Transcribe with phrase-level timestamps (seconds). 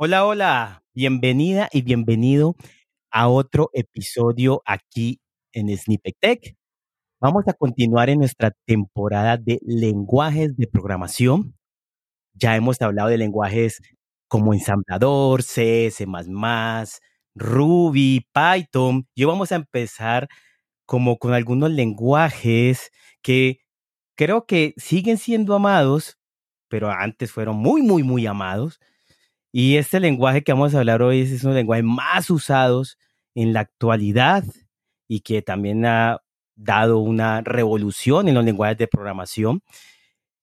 [0.00, 2.54] Hola, hola, bienvenida y bienvenido
[3.10, 5.20] a otro episodio aquí
[5.52, 6.56] en Snippet Tech.
[7.20, 11.56] Vamos a continuar en nuestra temporada de lenguajes de programación.
[12.32, 13.80] Ya hemos hablado de lenguajes
[14.28, 16.06] como ensamblador, C, C++,
[17.34, 19.04] Ruby, Python.
[19.16, 20.28] Y vamos a empezar
[20.86, 23.58] como con algunos lenguajes que
[24.16, 26.18] creo que siguen siendo amados,
[26.68, 28.78] pero antes fueron muy, muy, muy amados.
[29.60, 32.96] Y este lenguaje que vamos a hablar hoy es uno de los lenguajes más usados
[33.34, 34.44] en la actualidad
[35.08, 36.22] y que también ha
[36.54, 39.62] dado una revolución en los lenguajes de programación.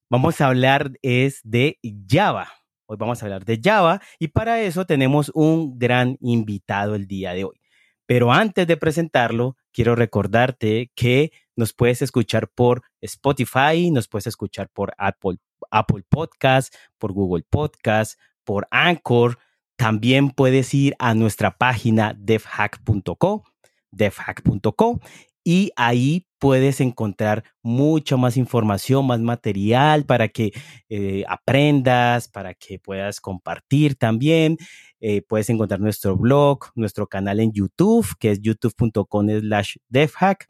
[0.09, 2.51] Vamos a hablar es de Java.
[2.87, 7.33] Hoy vamos a hablar de Java y para eso tenemos un gran invitado el día
[7.33, 7.61] de hoy.
[8.05, 14.67] Pero antes de presentarlo, quiero recordarte que nos puedes escuchar por Spotify, nos puedes escuchar
[14.73, 15.37] por Apple,
[15.71, 19.37] Apple Podcast, por Google Podcast, por Anchor.
[19.75, 23.43] También puedes ir a nuestra página devhack.co,
[23.91, 25.01] devhack.co,
[25.43, 30.51] y ahí puedes encontrar mucha más información, más material para que
[30.89, 34.57] eh, aprendas, para que puedas compartir también.
[34.99, 40.49] Eh, puedes encontrar nuestro blog, nuestro canal en YouTube, que es youtube.com slash devhack,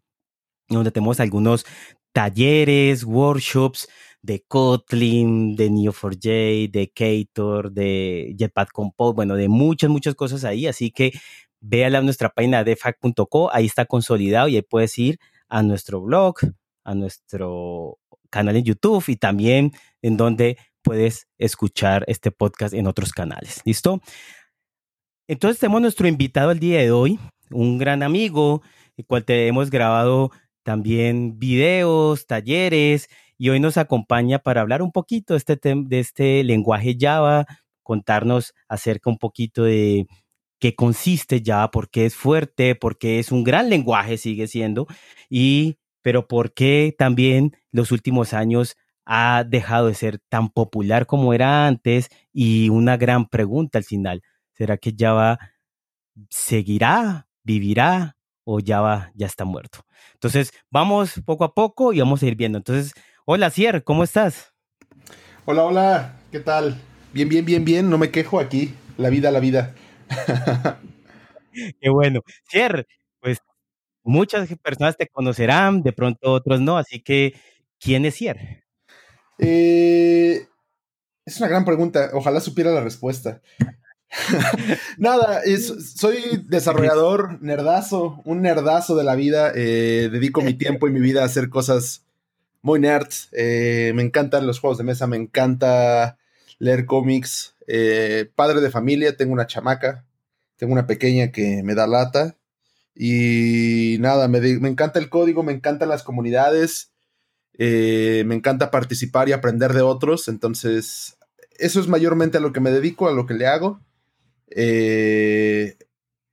[0.70, 1.66] donde tenemos algunos
[2.14, 3.90] talleres, workshops
[4.26, 10.66] de Kotlin, de Neo4j, de Ktor, de Jetpack Compose, bueno, de muchas, muchas cosas ahí.
[10.66, 11.12] Así que
[11.62, 16.02] véala a nuestra página de fac.co, ahí está consolidado y ahí puedes ir a nuestro
[16.02, 16.36] blog,
[16.84, 18.00] a nuestro
[18.32, 23.62] canal en YouTube y también en donde puedes escuchar este podcast en otros canales.
[23.64, 24.02] ¿Listo?
[25.28, 27.20] Entonces tenemos nuestro invitado el día de hoy,
[27.52, 28.64] un gran amigo,
[28.98, 30.32] el cual te hemos grabado
[30.64, 36.44] también videos, talleres y hoy nos acompaña para hablar un poquito de este, de este
[36.44, 37.46] lenguaje Java,
[37.84, 40.08] contarnos acerca un poquito de
[40.60, 44.88] qué consiste Java, por qué es fuerte, por qué es un gran lenguaje, sigue siendo,
[45.30, 51.34] y pero por qué también los últimos años ha dejado de ser tan popular como
[51.34, 54.22] era antes y una gran pregunta al final,
[54.54, 55.40] ¿será que Java
[56.30, 59.86] seguirá, vivirá o Java ya está muerto?
[60.14, 62.58] Entonces, vamos poco a poco y vamos a ir viendo.
[62.58, 62.94] Entonces,
[63.28, 64.54] Hola, Cier, ¿cómo estás?
[65.46, 66.80] Hola, hola, ¿qué tal?
[67.12, 68.76] Bien, bien, bien, bien, no me quejo aquí.
[69.00, 69.74] La vida, la vida.
[71.82, 72.22] Qué bueno.
[72.52, 72.86] Cier,
[73.20, 73.40] pues
[74.04, 77.34] muchas personas te conocerán, de pronto otros no, así que,
[77.80, 78.64] ¿quién es Cier?
[79.40, 80.46] Eh,
[81.26, 83.42] es una gran pregunta, ojalá supiera la respuesta.
[85.00, 85.42] Nada,
[85.96, 89.52] soy desarrollador, nerdazo, un nerdazo de la vida.
[89.56, 92.05] Eh, dedico mi tiempo y mi vida a hacer cosas
[92.66, 93.10] muy nerd.
[93.32, 96.18] Eh, me encantan los juegos de mesa, me encanta
[96.58, 97.56] leer cómics.
[97.68, 100.04] Eh, padre de familia, tengo una chamaca,
[100.58, 102.38] tengo una pequeña que me da lata.
[102.96, 106.92] Y nada, me, encanta el código, me encantan las comunidades,
[107.54, 110.28] eh, me encanta participar y aprender de otros.
[110.28, 111.18] Entonces,
[111.60, 113.80] eso es mayormente a lo que me dedico, a lo que le hago.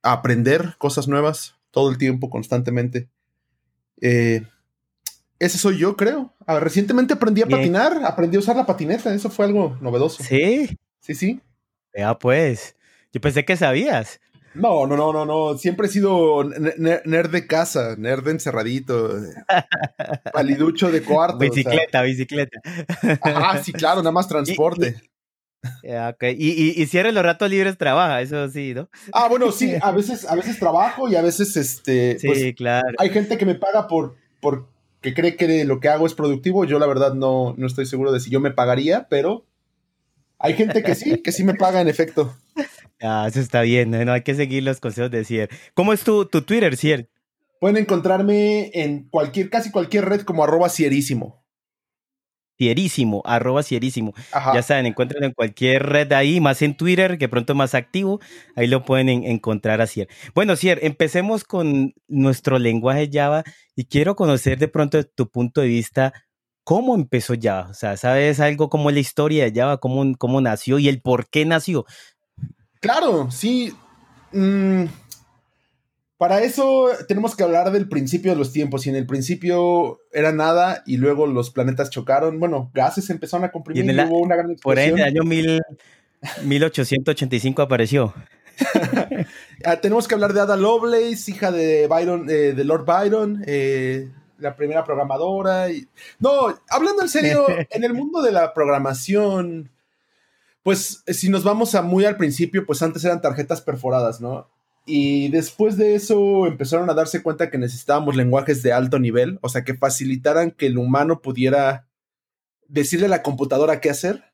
[0.01, 3.09] a aprender cosas nuevas todo el tiempo, constantemente.
[4.01, 4.43] Eh,
[5.45, 6.33] ese soy yo, creo.
[6.45, 10.23] Ah, recientemente aprendí a patinar, aprendí a usar la patineta, eso fue algo novedoso.
[10.23, 10.77] Sí.
[10.99, 11.41] Sí, sí.
[11.93, 12.75] Ya pues,
[13.11, 14.21] yo pensé que sabías.
[14.53, 15.57] No, no, no, no, no.
[15.57, 19.11] Siempre he sido nerd de casa, nerd encerradito,
[20.33, 21.39] paliducho de cuarto.
[21.39, 22.61] Bicicleta, bicicleta.
[23.21, 24.95] Ah, sí, claro, nada más transporte.
[26.21, 28.89] Y, y, cierre los ratos libres trabaja, eso sí, ¿no?
[29.13, 32.89] Ah, bueno, sí, a veces, a veces trabajo y a veces, este, sí, pues, claro.
[32.97, 34.67] Hay gente que me paga por, por
[35.03, 36.65] que cree que lo que hago es productivo.
[36.65, 39.45] Yo la verdad no, no estoy seguro de si yo me pagaría, pero
[40.39, 42.35] hay gente que sí, que sí me paga en efecto.
[43.05, 45.49] Ah, eso está bien, no hay que seguir los consejos de Cier.
[45.73, 47.09] ¿Cómo es tu, tu Twitter, Cier?
[47.59, 51.42] Pueden encontrarme en cualquier, casi cualquier red como arroba cierísimo.
[52.57, 54.13] Cierísimo, arroba Cierísimo.
[54.53, 58.19] Ya saben, encuentren en cualquier red ahí, más en Twitter, que pronto más activo,
[58.55, 60.07] ahí lo pueden encontrar a Cier.
[60.35, 63.43] Bueno, Cier, empecemos con nuestro lenguaje Java
[63.75, 66.13] y quiero conocer de pronto tu punto de vista
[66.63, 67.69] cómo empezó Java.
[67.69, 71.29] O sea, ¿sabes algo como la historia de Java, cómo, cómo nació y el por
[71.29, 71.85] qué nació?
[72.79, 73.73] Claro, sí.
[74.31, 74.85] Mm,
[76.23, 78.87] para eso tenemos que hablar del principio de los tiempos.
[78.87, 82.39] Y en el principio era nada y luego los planetas chocaron.
[82.39, 84.61] Bueno, gases empezaron a comprimir y, hubo una gran explosión.
[84.61, 85.23] Por ahí en el año
[86.45, 88.13] 1885 apareció.
[89.65, 94.09] Ah, tenemos que hablar de Ada Lovelace, hija de Byron, eh, de Lord Byron, eh,
[94.37, 95.71] la primera programadora.
[95.71, 95.87] Y...
[96.19, 99.71] No, hablando en serio, en el mundo de la programación,
[100.63, 104.52] Pues si nos vamos a muy al principio, pues antes eran tarjetas perforadas, ¿no?
[104.85, 109.49] Y después de eso empezaron a darse cuenta que necesitábamos lenguajes de alto nivel, o
[109.49, 111.87] sea, que facilitaran que el humano pudiera
[112.67, 114.25] decirle a la computadora qué hacer.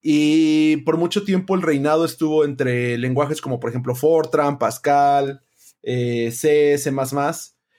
[0.00, 5.42] Y por mucho tiempo el reinado estuvo entre lenguajes como por ejemplo Fortran, Pascal,
[5.82, 6.92] eh, C, C++,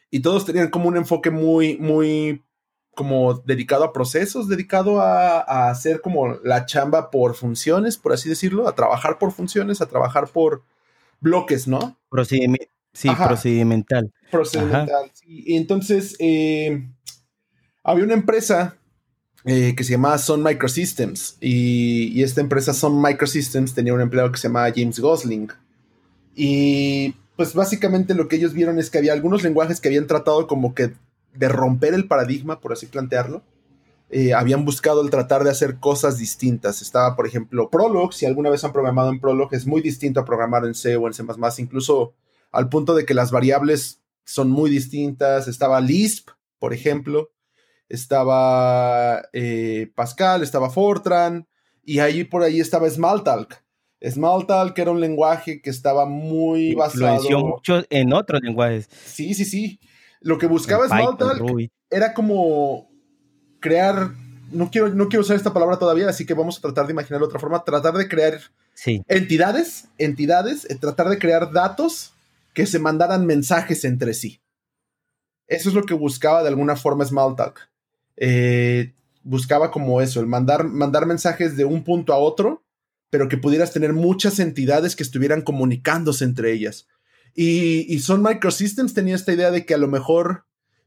[0.10, 2.44] y todos tenían como un enfoque muy, muy
[2.96, 8.28] como dedicado a procesos, dedicado a, a hacer como la chamba por funciones, por así
[8.28, 10.64] decirlo, a trabajar por funciones, a trabajar por
[11.20, 11.98] bloques, ¿no?
[12.94, 14.12] sí, procedimental.
[14.32, 15.12] Procedimental.
[15.26, 16.88] Y entonces eh,
[17.84, 18.78] había una empresa
[19.48, 24.40] eh, que se llamaba Sun Microsystems y, esta empresa Sun Microsystems tenía un empleado que
[24.40, 25.50] se llamaba James Gosling.
[26.36, 30.48] Y pues básicamente lo que ellos vieron es que había algunos lenguajes que habían tratado
[30.48, 30.94] como que
[31.36, 33.44] de romper el paradigma, por así plantearlo.
[34.18, 36.82] Eh, habían buscado el tratar de hacer cosas distintas.
[36.82, 38.14] Estaba, por ejemplo, Prolog.
[38.14, 41.06] Si alguna vez han programado en Prolog, es muy distinto a programar en C o
[41.06, 41.26] en C,
[41.58, 42.14] incluso
[42.54, 45.50] al punto de que las variables son muy distintas.
[45.50, 46.30] Estaba Lisp,
[46.60, 47.34] por ejemplo.
[47.90, 51.46] Estaba eh, Pascal, estaba Fortran.
[51.84, 53.66] Y ahí por ahí estaba Smalltalk.
[54.02, 57.20] Smalltalk era un lenguaje que estaba muy basado.
[57.42, 58.88] mucho en otros lenguajes.
[59.08, 59.82] Sí, sí, sí.
[60.22, 62.95] Lo que buscaba Smalltalk era como
[63.66, 64.12] crear,
[64.52, 67.24] no quiero, no quiero usar esta palabra todavía, así que vamos a tratar de imaginar
[67.24, 68.40] otra forma, tratar de crear
[69.08, 72.14] entidades, entidades, eh, tratar de crear datos
[72.54, 74.40] que se mandaran mensajes entre sí.
[75.48, 77.60] Eso es lo que buscaba de alguna forma Smalltalk.
[78.18, 82.64] Eh, buscaba como eso, el mandar, mandar mensajes de un punto a otro,
[83.10, 86.88] pero que pudieras tener muchas entidades que estuvieran comunicándose entre ellas.
[87.34, 90.46] Y, y Son Microsystems tenía esta idea de que a lo mejor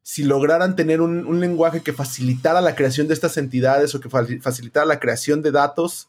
[0.09, 4.87] si lograran tener un, lenguaje que facilitara la creación de estas entidades o que facilitara
[4.87, 6.09] la creación de datos,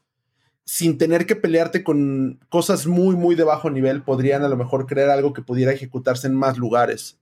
[0.63, 4.85] sin tener que pelearte con cosas muy, muy de bajo nivel, podrían a lo mejor
[4.85, 7.19] crear algo que pudiera ejecutarse en más lugares.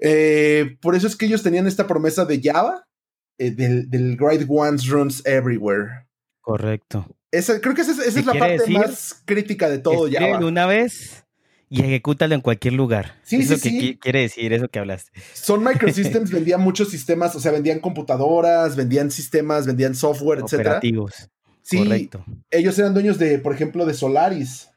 [0.00, 2.88] Eh, por eso es que ellos tenían esta promesa de Java,
[3.38, 6.08] eh, del, Great Ones Runs Everywhere.
[6.40, 7.06] Correcto.
[7.30, 10.44] creo que esa, es la parte más crítica de todo Java.
[10.44, 11.23] Una vez
[11.68, 13.16] y ejecútalo en cualquier lugar.
[13.24, 15.10] Sí, eso que quiere decir, eso que hablaste.
[15.32, 20.54] Son Microsystems vendían muchos sistemas, o sea, vendían computadoras, vendían sistemas, vendían software, etc.
[20.54, 21.30] Operativos.
[21.62, 22.24] Sí, Correcto.
[22.50, 24.68] Ellos eran dueños de, por ejemplo, de Solaris.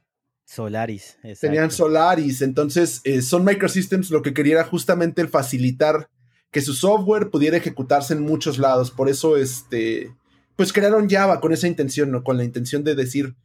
[0.46, 1.40] Solaris, exacto.
[1.42, 6.10] Tenían Solaris, entonces eh, Son Microsystems lo que quería era justamente el facilitar
[6.52, 8.90] que su software pudiera ejecutarse en muchos lados.
[8.90, 10.16] Por eso, este,
[10.56, 12.24] pues crearon Java con esa intención, ¿no?
[12.24, 13.36] Con la intención de decir,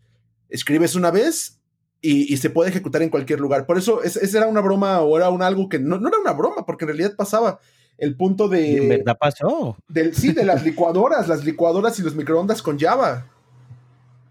[0.48, 1.60] escribes una vez
[2.02, 3.64] y, se puede ejecutar en cualquier lugar.
[3.64, 6.66] Por eso, esa era una broma o era un algo que no, era una broma,
[6.66, 7.60] porque en realidad pasaba
[7.96, 8.76] el punto de...
[8.76, 9.76] En verdad pasó.
[9.88, 13.28] Del, sí, de las licuadoras, las licuadoras y los microondas con Java.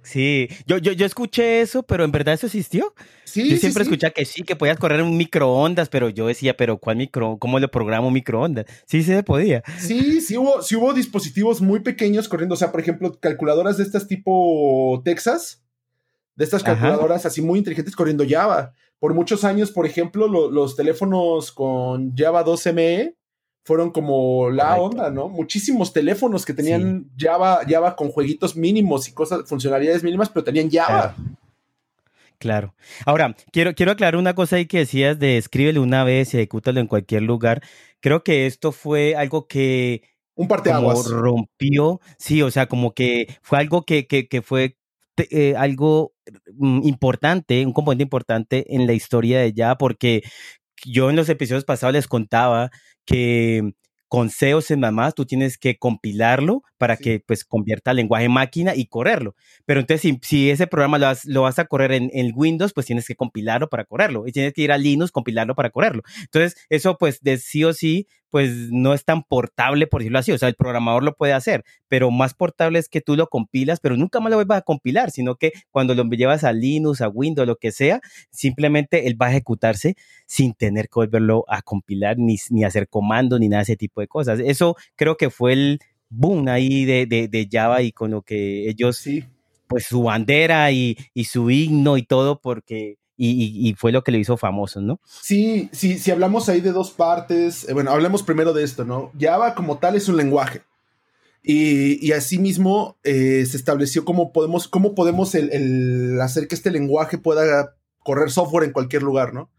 [0.03, 2.93] Sí, yo, yo, yo escuché eso, pero en verdad eso existió.
[3.23, 6.77] Sí, yo siempre escuché que sí, que podías correr un microondas, pero yo decía, pero
[6.77, 7.37] ¿cuál micro?
[7.37, 8.65] ¿Cómo le programo microondas?
[8.85, 9.63] Sí, sí se podía.
[9.79, 13.83] Sí, sí hubo, sí hubo dispositivos muy pequeños corriendo, o sea, por ejemplo, calculadoras de
[13.83, 15.61] estas tipo Texas,
[16.35, 18.73] de estas calculadoras así muy inteligentes corriendo Java.
[18.99, 23.15] Por muchos años, por ejemplo, los teléfonos con Java 2ME
[23.63, 25.29] fueron como la onda, ¿no?
[25.29, 30.69] Muchísimos teléfonos que tenían Java, Java con jueguitos mínimos y cosas, funcionalidades mínimas, pero tenían
[30.69, 31.15] Java.
[32.37, 32.73] Claro.
[33.05, 36.79] Ahora, quiero, quiero aclarar una cosa ahí que decías de escríbele una vez y ejecútalo
[36.79, 37.61] en cualquier lugar.
[37.99, 40.01] Creo que esto fue algo que
[40.33, 41.07] un parteaguas.
[41.07, 44.75] rompió, sí, o sea, como que fue algo que, que, que fue
[45.17, 46.13] eh, algo
[46.83, 50.23] importante, un componente importante en la historia de ya, porque
[50.85, 52.71] yo en los episodios pasados les contaba
[53.05, 53.73] que
[54.11, 54.75] con C o C++
[55.15, 59.35] tú tienes que compilarlo para que pues convierta al lenguaje máquina y correrlo.
[59.65, 62.87] Pero entonces si, ese programa lo vas, lo vas, a correr en, en, Windows, pues
[62.87, 64.27] tienes que compilarlo para correrlo.
[64.27, 66.03] Y tienes que ir a Linux, compilarlo para correrlo.
[66.23, 70.31] Entonces eso pues de sí o sí pues no es tan portable, por decirlo así.
[70.31, 73.79] O sea, el programador lo puede hacer, pero más portable es que tú lo compilas,
[73.79, 77.09] pero nunca más lo vuelvas a compilar, sino que cuando lo llevas a Linux, a
[77.09, 79.95] Windows, lo que sea, simplemente él va a ejecutarse
[80.25, 83.99] sin tener que volverlo a compilar, ni, ni hacer comandos, ni nada de ese tipo
[83.99, 84.39] de cosas.
[84.39, 88.97] Eso creo que fue el boom ahí de, de, Java y con lo que ellos,
[88.97, 89.25] sí.
[89.67, 94.19] pues su bandera y, y su himno y todo, porque y, fue lo que le
[94.19, 94.99] hizo famoso, ¿no?
[95.05, 99.11] Sí, sí, si hablamos ahí de dos partes, eh, bueno, hablemos primero de esto, ¿no?
[99.19, 100.63] Java como tal es un lenguaje.
[101.43, 107.17] Y, y asimismo eh, se estableció cómo podemos, cómo podemos el, hacer que este lenguaje
[107.17, 109.51] pueda correr software en cualquier lugar, ¿no?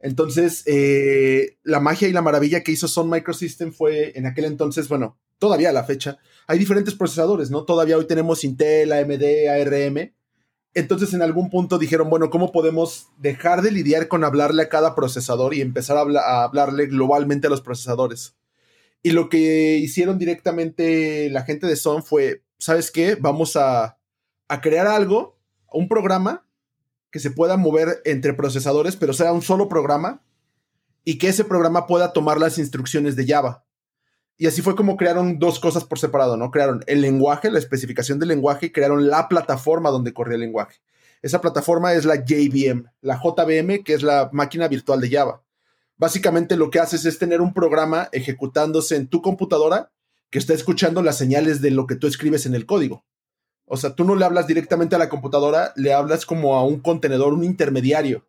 [0.00, 4.88] Entonces, eh, la magia y la maravilla que hizo Sun Microsystem fue en aquel entonces,
[4.88, 7.64] bueno, todavía a la fecha, hay diferentes procesadores, ¿no?
[7.64, 10.12] Todavía hoy tenemos Intel, AMD, ARM,
[10.78, 14.94] Entonces en algún punto dijeron, bueno, ¿cómo podemos dejar de lidiar con hablarle a cada
[14.94, 18.36] procesador y empezar a, hablarle globalmente a los procesadores?
[19.02, 23.16] Y lo que hicieron directamente la gente de Son fue, ¿sabes qué?
[23.16, 23.98] Vamos a,
[24.46, 25.36] a crear algo,
[25.72, 26.46] un programa
[27.10, 30.22] que se pueda mover entre procesadores, pero sea un solo programa
[31.02, 33.64] y que ese programa pueda tomar las instrucciones de Java.
[34.38, 36.52] Y así fue como crearon dos cosas por separado, ¿no?
[36.52, 40.76] Crearon el lenguaje, la especificación del lenguaje y crearon la plataforma donde corría el lenguaje.
[41.22, 45.42] Esa plataforma es la JVM, la JVM, que es la máquina virtual de Java.
[45.96, 49.90] Básicamente lo que haces es tener un programa ejecutándose en tu computadora
[50.30, 53.04] que está escuchando las señales de lo que tú escribes en el código.
[53.64, 56.78] O sea, tú no le hablas directamente a la computadora, le hablas como a un
[56.78, 58.27] contenedor, un intermediario.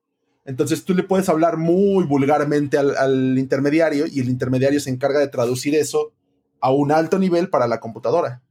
[0.50, 5.28] Entonces tú le puedes hablar muy vulgarmente al, intermediario y el intermediario se encarga de
[5.28, 6.12] traducir eso
[6.60, 8.42] a un alto nivel para la computadora.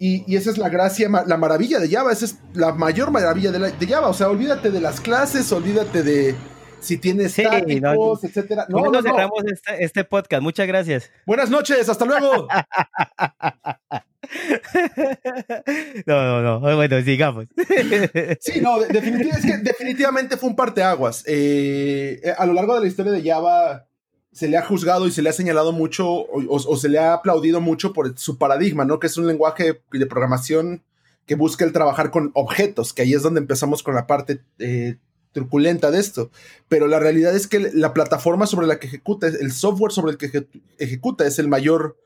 [0.00, 3.86] Y, esa es la gracia, la maravilla de Java, esa es la mayor maravilla de,
[3.86, 4.08] Java.
[4.08, 6.34] O sea, olvídate de las clases, olvídate de
[6.80, 8.66] si tienes sí, estáticos, etcétera.
[8.68, 10.42] No, no, cerramos este, este podcast.
[10.42, 11.08] Muchas gracias.
[11.24, 12.48] Buenas noches, hasta luego.
[16.06, 16.76] No, no, no.
[16.76, 17.46] Bueno, sigamos.
[18.40, 21.24] Sí, no, definitivamente, fue un parteaguas.
[21.26, 23.86] Eh, a lo largo de la historia de Java
[24.32, 27.60] se le ha juzgado y se le ha señalado mucho o, se le ha aplaudido
[27.60, 28.98] mucho por su paradigma, ¿no?
[28.98, 30.82] Que es un lenguaje de programación
[31.26, 34.96] que busca el trabajar con objetos, que ahí es donde empezamos con la parte eh,
[35.32, 36.30] truculenta de esto.
[36.68, 40.18] Pero la realidad es que la plataforma sobre la que ejecuta, el software sobre el
[40.18, 40.46] que
[40.78, 41.98] ejecuta es el mayor,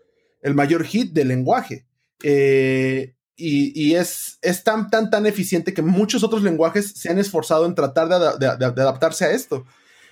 [0.42, 1.86] el mayor hit del lenguaje.
[2.22, 7.66] Eh, y, es, es, tan, tan, tan eficiente que muchos otros lenguajes se han esforzado
[7.66, 9.64] en tratar de, adaptarse a esto.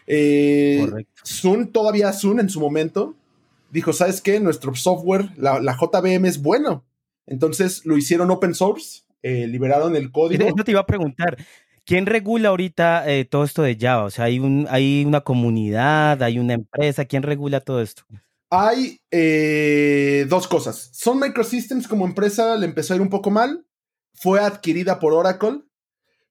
[0.07, 0.85] Eh,
[1.25, 3.15] Zoom, todavía Zoom en su momento,
[3.71, 4.41] dijo, ¿sabes qué?
[4.41, 6.85] Nuestro software, la, JVM es bueno.
[7.27, 10.45] Entonces lo hicieron open source, eh, liberaron el código.
[10.45, 11.37] Eso te iba a preguntar.
[11.85, 14.05] ¿Quién regula ahorita todo esto de Java?
[14.05, 17.05] O sea, hay, un, hay una comunidad, hay una empresa.
[17.05, 18.05] ¿Quién regula todo esto?
[18.51, 20.91] Hay eh, dos cosas.
[20.93, 23.65] Sun Microsystems como empresa le empezó a ir un poco mal.
[24.15, 25.63] Fue adquirida por Oracle,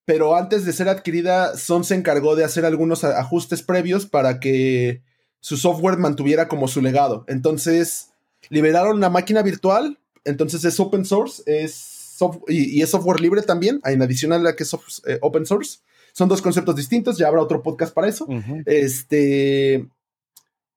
[0.06, 5.02] pero antes de ser adquirida, Sun se encargó de hacer algunos ajustes previos para que
[5.40, 7.24] su software mantuviera como su legado.
[7.28, 8.10] Entonces,
[8.50, 14.02] liberaron una máquina virtual, entonces es open source, es y, es software libre también, en
[14.02, 14.74] adición a la que es
[15.08, 15.80] eh, open source.
[16.12, 18.28] Son dos conceptos distintos, ya habrá otro podcast para eso.
[18.66, 19.88] Este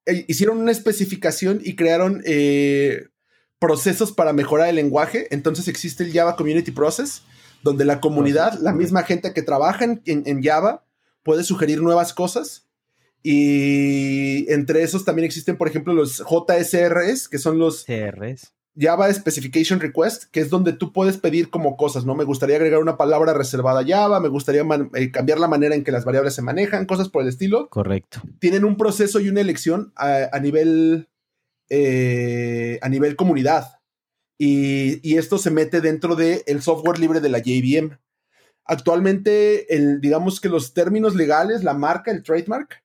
[0.05, 3.07] hicieron una especificación y crearon eh,
[3.59, 5.27] procesos para mejorar el lenguaje.
[5.31, 7.23] Entonces existe el Java Community Process,
[7.63, 10.85] donde la comunidad, la misma gente que trabaja en, Java,
[11.23, 12.67] puede sugerir nuevas cosas.
[13.21, 18.53] Y entre esos también existen, por ejemplo, los JSRs, que son los CRs.
[18.75, 22.15] Java Specification Request, que es donde tú puedes pedir como cosas, ¿no?
[22.15, 24.63] Me gustaría agregar una palabra reservada a Java, me gustaría
[24.95, 27.69] eh, cambiar la manera en que las variables se manejan, cosas por el estilo.
[27.69, 28.21] Correcto.
[28.39, 31.07] Tienen un proceso y una elección a, nivel
[31.69, 33.79] eh, a nivel comunidad.
[34.39, 37.99] Y, esto se mete dentro del el software libre de la JVM.
[38.65, 42.83] Actualmente, el, digamos que los términos legales, la marca, el trademark,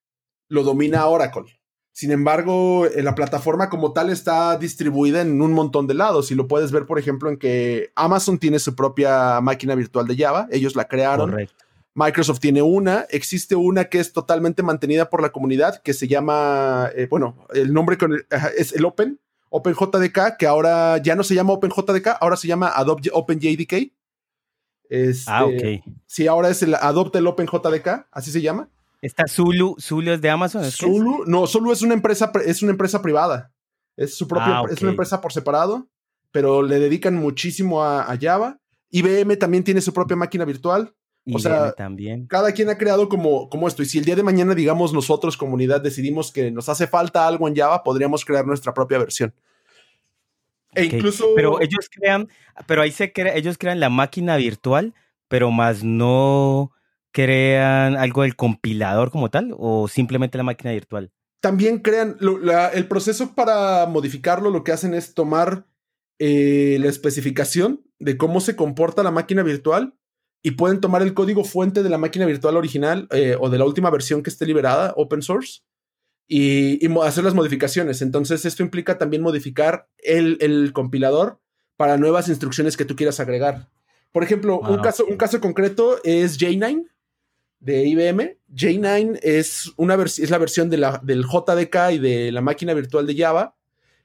[0.49, 1.58] lo domina Oracle.
[1.99, 6.37] Sin embargo, eh, la plataforma como tal está distribuida en un montón de lados y
[6.37, 10.47] lo puedes ver, por ejemplo, en que Amazon tiene su propia máquina virtual de Java,
[10.53, 11.35] ellos la crearon.
[11.95, 16.89] Microsoft tiene una, existe una que es totalmente mantenida por la comunidad que se llama,
[16.95, 17.99] eh, bueno, el nombre
[18.57, 19.19] es el Open,
[19.51, 23.93] OpenJDK, que ahora ya no se llama OpenJDK, ahora se llama Adobe OpenJDK.
[24.89, 25.97] Este, ah, ok.
[26.07, 28.69] Sí, ahora es el Adopt el OpenJDK, así se llama.
[29.01, 29.77] ¿Está Zulu?
[29.81, 30.65] ¿Zulu es de Amazon?
[30.65, 33.53] Zulu, no, Zulu es una empresa, es una empresa privada.
[33.97, 35.89] Es su propia, ah, es una empresa por separado,
[36.31, 38.61] pero le dedican muchísimo a, Java.
[38.91, 40.95] IBM también tiene su propia máquina virtual.
[41.33, 42.27] o sea, también.
[42.27, 43.83] cada quien ha creado como, como esto.
[43.83, 47.49] Y si el día de mañana, digamos, nosotros, comunidad, decidimos que nos hace falta algo
[47.49, 49.35] en Java, podríamos crear nuestra propia versión.
[50.75, 51.27] E incluso.
[51.35, 52.29] Pero ellos crean,
[52.67, 54.95] pero ahí se crea, ellos crean la máquina virtual,
[55.29, 56.73] pero más no
[57.19, 61.11] crean algo del compilador como tal o simplemente la máquina virtual?
[61.41, 62.17] También crean
[62.73, 65.67] el proceso para modificarlo, lo que hacen es tomar
[66.21, 69.95] eh, la especificación de cómo se comporta la máquina virtual
[70.45, 73.65] y pueden tomar el código fuente de la máquina virtual original eh, o de la
[73.65, 75.63] última versión que esté liberada, open source,
[76.29, 78.01] y, hacer las modificaciones.
[78.01, 81.41] Entonces, esto implica también modificar el, compilador
[81.77, 83.71] para nuevas instrucciones que tú quieras agregar.
[84.13, 86.87] Por ejemplo, un, ah, caso, un caso concreto es J9
[87.61, 88.39] de IBM.
[88.55, 93.07] J9 es, una es la versión de la, del JDK y de la máquina virtual
[93.07, 93.57] de Java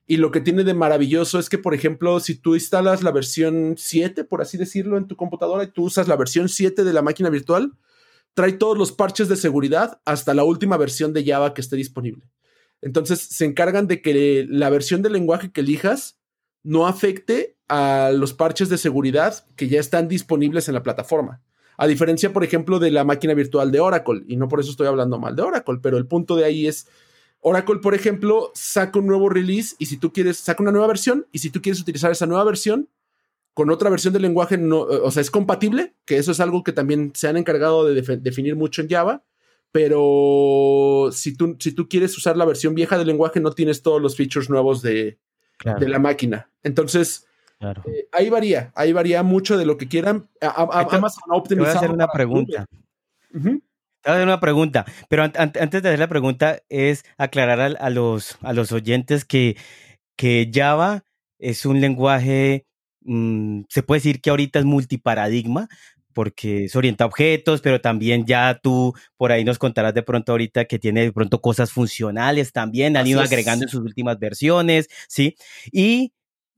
[0.06, 3.76] Y lo que tiene de maravilloso es que, por ejemplo, si tú instalas la versión
[3.78, 7.02] 7, por así decirlo, en tu computadora y tú usas la versión 7 de la
[7.02, 7.74] máquina virtual,
[8.34, 12.30] trae todos los parches de seguridad hasta la última versión de Java que esté disponible.
[12.82, 16.20] Entonces se encargan de que la versión del lenguaje que elijas
[16.64, 21.42] no afecte a los parches de seguridad que ya están disponibles en la plataforma.
[21.78, 24.88] A diferencia, por ejemplo, de la máquina virtual de Oracle, y no por eso estoy
[24.88, 26.88] hablando mal de Oracle, pero el punto de ahí es,
[27.42, 31.26] Oracle, por ejemplo, saca un nuevo release y si tú quieres, saca una nueva versión
[31.32, 32.90] y si tú quieres utilizar esa nueva versión
[33.54, 36.72] con otra versión del lenguaje, no, o sea, es compatible, que eso es algo que
[36.72, 39.24] también se han encargado de definir mucho en Java,
[39.72, 44.02] pero si tú, si tú quieres usar la versión vieja del lenguaje, no tienes todos
[44.02, 45.18] los features nuevos de,
[45.80, 46.50] de la máquina.
[46.64, 47.28] Entonces,
[47.86, 50.30] eh, ahí varía, ahí varía mucho de lo que quieran.
[50.42, 51.74] Amazon ha optimizado.
[51.74, 52.66] Voy a hacer una pregunta.
[53.32, 58.38] Te a hacer una pregunta, pero antes de hacer la pregunta es aclarar a, los,
[58.42, 59.56] a los oyentes que,
[60.18, 61.04] que Java
[61.40, 62.66] es un lenguaje,
[63.02, 65.70] mm, se puede decir que ahorita es multiparadigma,
[66.14, 70.32] porque se orienta a objetos, pero también ya tú por ahí nos contarás de pronto
[70.32, 74.88] ahorita que tiene de pronto cosas funcionales también, han ido agregando en sus últimas versiones,
[75.08, 75.36] ¿sí?
[75.72, 76.14] Y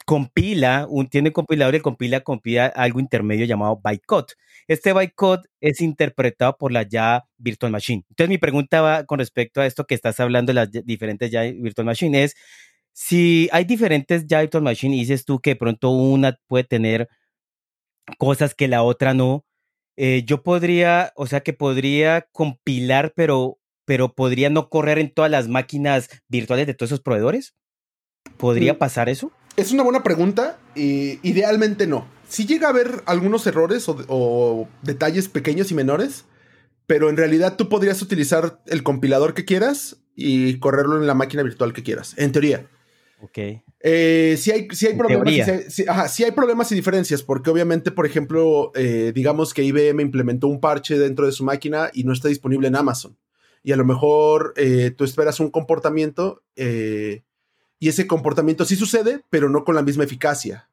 [0.05, 4.33] compila, un, tiene compilador y compila, compila algo intermedio llamado bytecode.
[4.67, 8.05] Este bytecode es interpretado por la ya Virtual Machine.
[8.09, 11.41] Entonces mi pregunta va con respecto a esto que estás hablando de las diferentes ya
[11.41, 12.35] Virtual Machine es,
[12.93, 17.09] si hay diferentes ya Virtual Machine y dices tú que de pronto una puede tener
[18.17, 19.45] cosas que la otra no,
[19.97, 25.31] eh, yo podría, o sea que podría compilar, pero, pero podría no correr en todas
[25.31, 27.55] las máquinas virtuales de todos esos proveedores.
[28.37, 28.77] ¿Podría mm.
[28.77, 29.31] pasar eso?
[29.57, 30.57] Es una buena pregunta.
[30.75, 32.07] y idealmente no.
[32.27, 36.25] Si llega a haber algunos errores o, detalles pequeños y menores,
[36.87, 41.43] pero en realidad tú podrías utilizar el compilador que quieras y correrlo en la máquina
[41.43, 42.67] virtual que quieras, en teoría.
[43.21, 43.37] Ok.
[43.87, 45.73] Eh, si, hay, hay problemas,
[46.13, 50.59] si, hay problemas y diferencias, porque obviamente, por ejemplo, eh, digamos que IBM implementó un
[50.59, 53.17] parche dentro de su máquina y no está disponible en Amazon.
[53.63, 56.43] Y a lo mejor eh, tú esperas un comportamiento
[57.79, 60.69] y ese comportamiento sí sucede, pero no con la misma eficacia.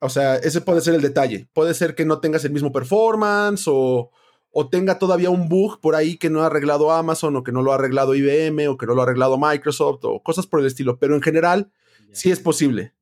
[0.00, 1.48] O sea, ese puede ser el detalle.
[1.52, 4.10] Puede ser que no tengas el mismo performance o,
[4.50, 7.62] o tenga todavía un bug por ahí que no ha arreglado Amazon o que no
[7.62, 10.66] lo ha arreglado IBM o que no lo ha arreglado Microsoft o cosas por el
[10.66, 10.98] estilo.
[10.98, 11.70] Pero en general,
[12.12, 12.92] sí es posible.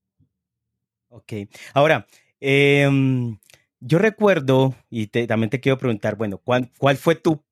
[1.08, 1.32] Ok.
[1.74, 2.06] Ahora,
[2.38, 3.38] em,
[3.80, 7.42] yo recuerdo, y también te quiero preguntar, bueno, ¿cuál, cuál fue tu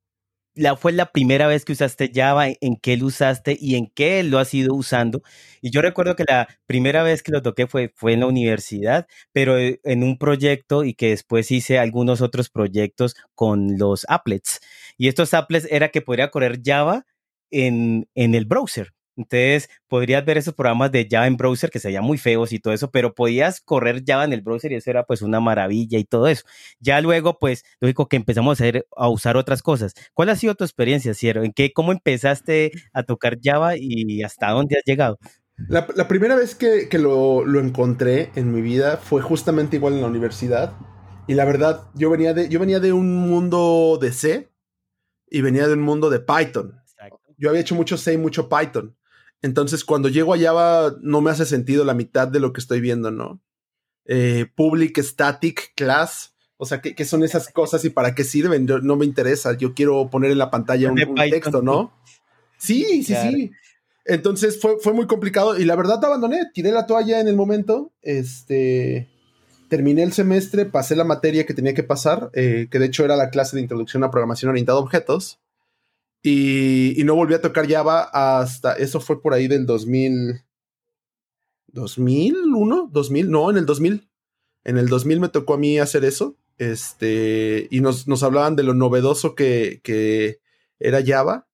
[0.58, 4.22] la, fue la primera vez que usaste Java, en qué lo usaste y en qué
[4.22, 5.22] lo has ido usando.
[5.62, 9.06] Y yo recuerdo que la primera vez que lo toqué fue, fue en la universidad,
[9.32, 14.60] pero eh, en un proyecto y que después hice algunos otros proyectos con los applets.
[14.96, 17.06] Y estos applets era que podría correr Java
[17.50, 18.92] en, en el browser.
[19.18, 22.58] Entonces, podrías ver esos programas de Java en browser que se veían muy feos y
[22.58, 25.98] todo eso, pero podías correr Java en el browser y eso era pues una maravilla
[25.98, 26.44] y todo eso.
[26.80, 28.64] Ya luego, pues, lógico que empezamos a,
[28.96, 29.94] a usar otras cosas.
[30.14, 31.44] ¿Cuál ha sido tu experiencia, Ciero?
[31.44, 35.18] ¿En qué, cómo empezaste a tocar Java y hasta dónde has llegado?
[35.66, 40.06] La, primera vez que, lo, lo, encontré en mi vida fue justamente igual en la
[40.06, 40.72] universidad.
[41.26, 44.52] Y la verdad, yo venía de, yo venía de un mundo de C
[45.28, 46.80] y venía de un mundo de Python.
[47.36, 48.96] Yo había hecho mucho C y mucho Python.
[49.42, 52.80] Entonces, cuando llego a Java, no me hace sentido la mitad de lo que estoy
[52.80, 53.40] viendo, ¿no?
[54.04, 56.34] Eh, public Static Class.
[56.56, 58.66] O sea, ¿qué, son esas cosas y para qué sirven?
[58.66, 59.56] no me interesa.
[59.56, 61.92] Yo quiero poner en la pantalla un, texto, ¿no?
[62.56, 63.52] Sí, sí, sí.
[64.04, 66.40] Entonces fue, fue muy complicado y la verdad te abandoné.
[66.52, 67.92] Tiré la toalla en el momento.
[68.02, 69.08] Este.
[69.68, 73.16] Terminé el semestre, pasé la materia que tenía que pasar, eh, que de hecho era
[73.16, 75.40] la clase de introducción a programación orientada a objetos.
[76.22, 80.42] Y, no volví a tocar Java hasta, eso fue por ahí del 2000,
[81.68, 84.08] 2001, 2000, no, en el 2000.
[84.64, 86.36] En el 2000 me tocó a mí hacer eso.
[86.58, 90.40] Este, y nos, nos hablaban de lo novedoso que, que
[90.80, 91.46] era Java.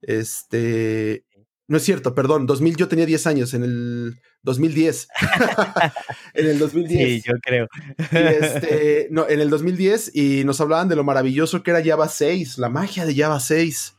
[0.00, 1.24] Este,
[1.68, 5.08] no es cierto, perdón, 2000 yo tenía 10 años, en el 2010.
[6.34, 7.22] en el 2010.
[7.22, 7.68] Sí, yo creo.
[8.10, 12.56] este, no, en el 2010 y nos hablaban de lo maravilloso que era Java 6,
[12.56, 13.94] la magia de Java 6.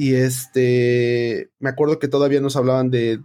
[0.00, 3.20] Y este, me acuerdo que todavía nos hablaban de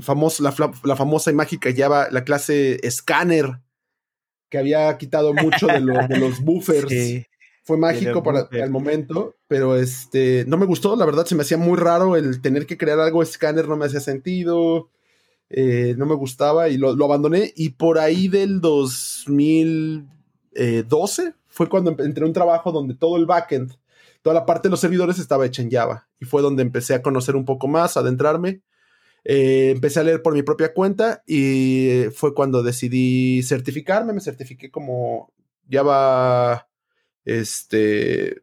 [0.00, 0.52] famoso, la,
[0.96, 3.60] famosa y mágica Java, la clase Scanner,
[4.48, 7.26] que había quitado mucho de, los buffers.
[7.62, 11.58] Fue mágico para el momento, pero este, no me gustó, la verdad se me hacía
[11.58, 14.88] muy raro el tener que crear algo Scanner, no me hacía sentido,
[15.50, 17.52] eh, no me gustaba y lo, abandoné.
[17.54, 23.76] Y por ahí del 2012 fue cuando entré a un trabajo donde todo el backend
[24.24, 27.02] toda la parte de los servidores estaba hecha en Java y fue donde empecé a
[27.02, 28.62] conocer un poco más, a adentrarme.
[29.22, 34.14] Eh, empecé a leer por mi propia cuenta y fue cuando decidí certificarme.
[34.14, 35.30] Me certifiqué como
[35.70, 36.70] Java,
[37.26, 38.42] este,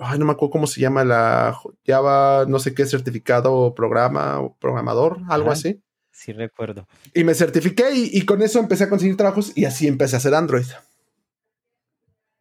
[0.00, 4.56] ay, no me acuerdo cómo se llama la Java, no sé qué certificado programa o
[4.56, 5.80] programador, algo así.
[6.10, 6.88] Sí, recuerdo.
[7.14, 10.34] Y me certifiqué y, con eso empecé a conseguir trabajos y así empecé a hacer
[10.34, 10.66] Android.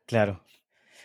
[0.07, 0.43] Claro.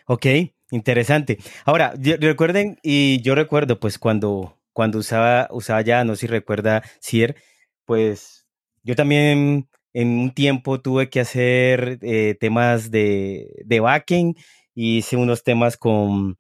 [0.06, 0.26] Ok,
[0.70, 1.38] interesante.
[1.64, 6.82] Ahora, recuerden, y yo recuerdo, pues cuando, cuando usaba, usaba ya, no sé si recuerda,
[7.00, 7.36] Cier,
[7.84, 8.46] pues
[8.82, 14.36] yo también en un tiempo tuve que hacer eh, temas de, de backend
[14.74, 16.36] hice unos temas con,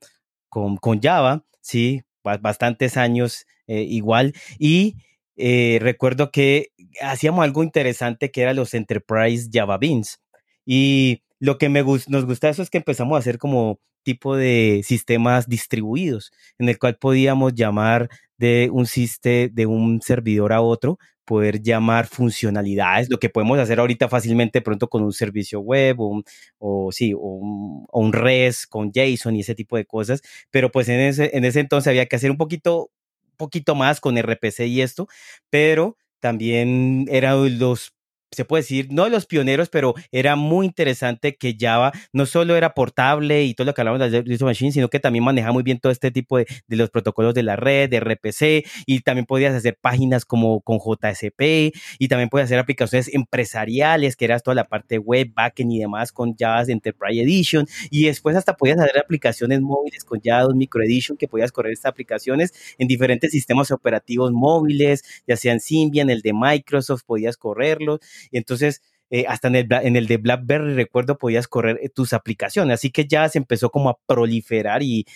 [0.48, 4.34] con, Java, sí, bastantes años eh, igual.
[4.58, 4.96] Y
[5.36, 10.20] eh, recuerdo que hacíamos algo interesante que era los Enterprise Java Beans.
[10.66, 14.82] Y lo que me nos gusta eso es que empezamos a hacer como tipo de
[14.84, 20.98] sistemas distribuidos, en el cual podíamos llamar de un sistema, de un servidor a otro,
[21.24, 26.22] poder llamar funcionalidades, lo que podemos hacer ahorita fácilmente pronto con un servicio web o,
[26.58, 31.00] o sí, o un, REST con JSON y ese tipo de cosas, pero pues en
[31.00, 32.90] ese, en ese entonces había que hacer un poquito,
[33.36, 35.08] poquito más con RPC y esto,
[35.50, 37.93] pero también eran los
[38.34, 42.56] se puede decir, no de los pioneros, pero era muy interesante que Java no solo
[42.56, 45.62] era portable y todo lo que hablamos de Virtual Machine, sino que también manejaba muy
[45.62, 49.26] bien todo este tipo de, de, los protocolos de la red, de RPC, y también
[49.26, 54.54] podías hacer páginas como con JSP, y también podías hacer aplicaciones empresariales, que eras toda
[54.54, 58.98] la parte web, backend y demás con Java Enterprise Edition, y después hasta podías hacer
[58.98, 64.32] aplicaciones móviles con Java Micro Edition, que podías correr estas aplicaciones en diferentes sistemas operativos
[64.32, 68.00] móviles, ya sean Symbian, el de Microsoft, podías correrlos,
[68.32, 72.74] entonces, eh, hasta en el, en el de BlackBerry, recuerdo, podías correr eh, tus aplicaciones.
[72.74, 75.06] Así que ya se empezó como a proliferar y,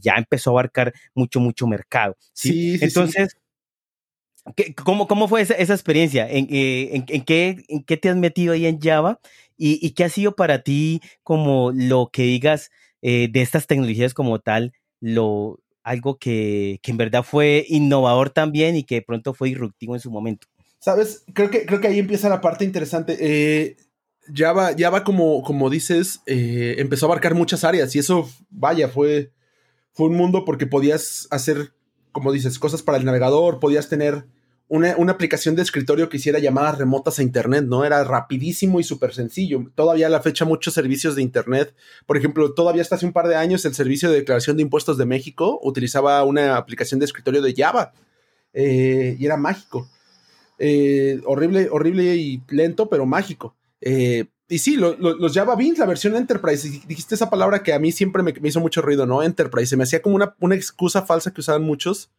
[0.00, 2.16] ya empezó a abarcar mucho, mucho mercado.
[2.32, 3.36] Sí, Entonces,
[4.84, 6.30] cómo, fue esa, experiencia?
[6.30, 9.20] ¿En, eh, en, qué, ¿En, qué, te has metido ahí en Java?
[9.56, 12.70] ¿Y, qué ha sido para ti como lo que digas
[13.02, 18.84] de estas tecnologías como tal, lo, algo que, que en verdad fue innovador también y
[18.84, 20.46] que de pronto fue disruptivo en su momento?
[20.80, 21.24] ¿Sabes?
[21.34, 23.16] Creo que, creo que ahí empieza la parte interesante.
[23.20, 23.76] Eh,
[24.32, 29.32] Java, Java como, como dices, eh, empezó a abarcar muchas áreas y eso, vaya, fue,
[29.92, 31.72] fue un mundo porque podías hacer,
[32.12, 34.26] como dices, cosas para el navegador, podías tener
[34.68, 37.84] una, aplicación de escritorio que hiciera llamadas remotas a Internet, ¿no?
[37.84, 39.64] Era rapidísimo y súper sencillo.
[39.74, 41.74] Todavía a la fecha muchos servicios de Internet,
[42.06, 44.98] por ejemplo, todavía hasta hace un par de años el Servicio de Declaración de Impuestos
[44.98, 47.92] de México utilizaba una aplicación de escritorio de Java
[48.52, 49.88] eh, y era mágico.
[50.58, 53.56] Eh, horrible, horrible y lento, pero mágico.
[53.80, 57.92] Eh, y sí, los Java Beans, la versión Enterprise, dijiste esa palabra que a mí
[57.92, 59.22] siempre me, hizo mucho ruido, ¿no?
[59.22, 62.10] Enterprise, se me hacía como una, una, excusa falsa que usaban muchos,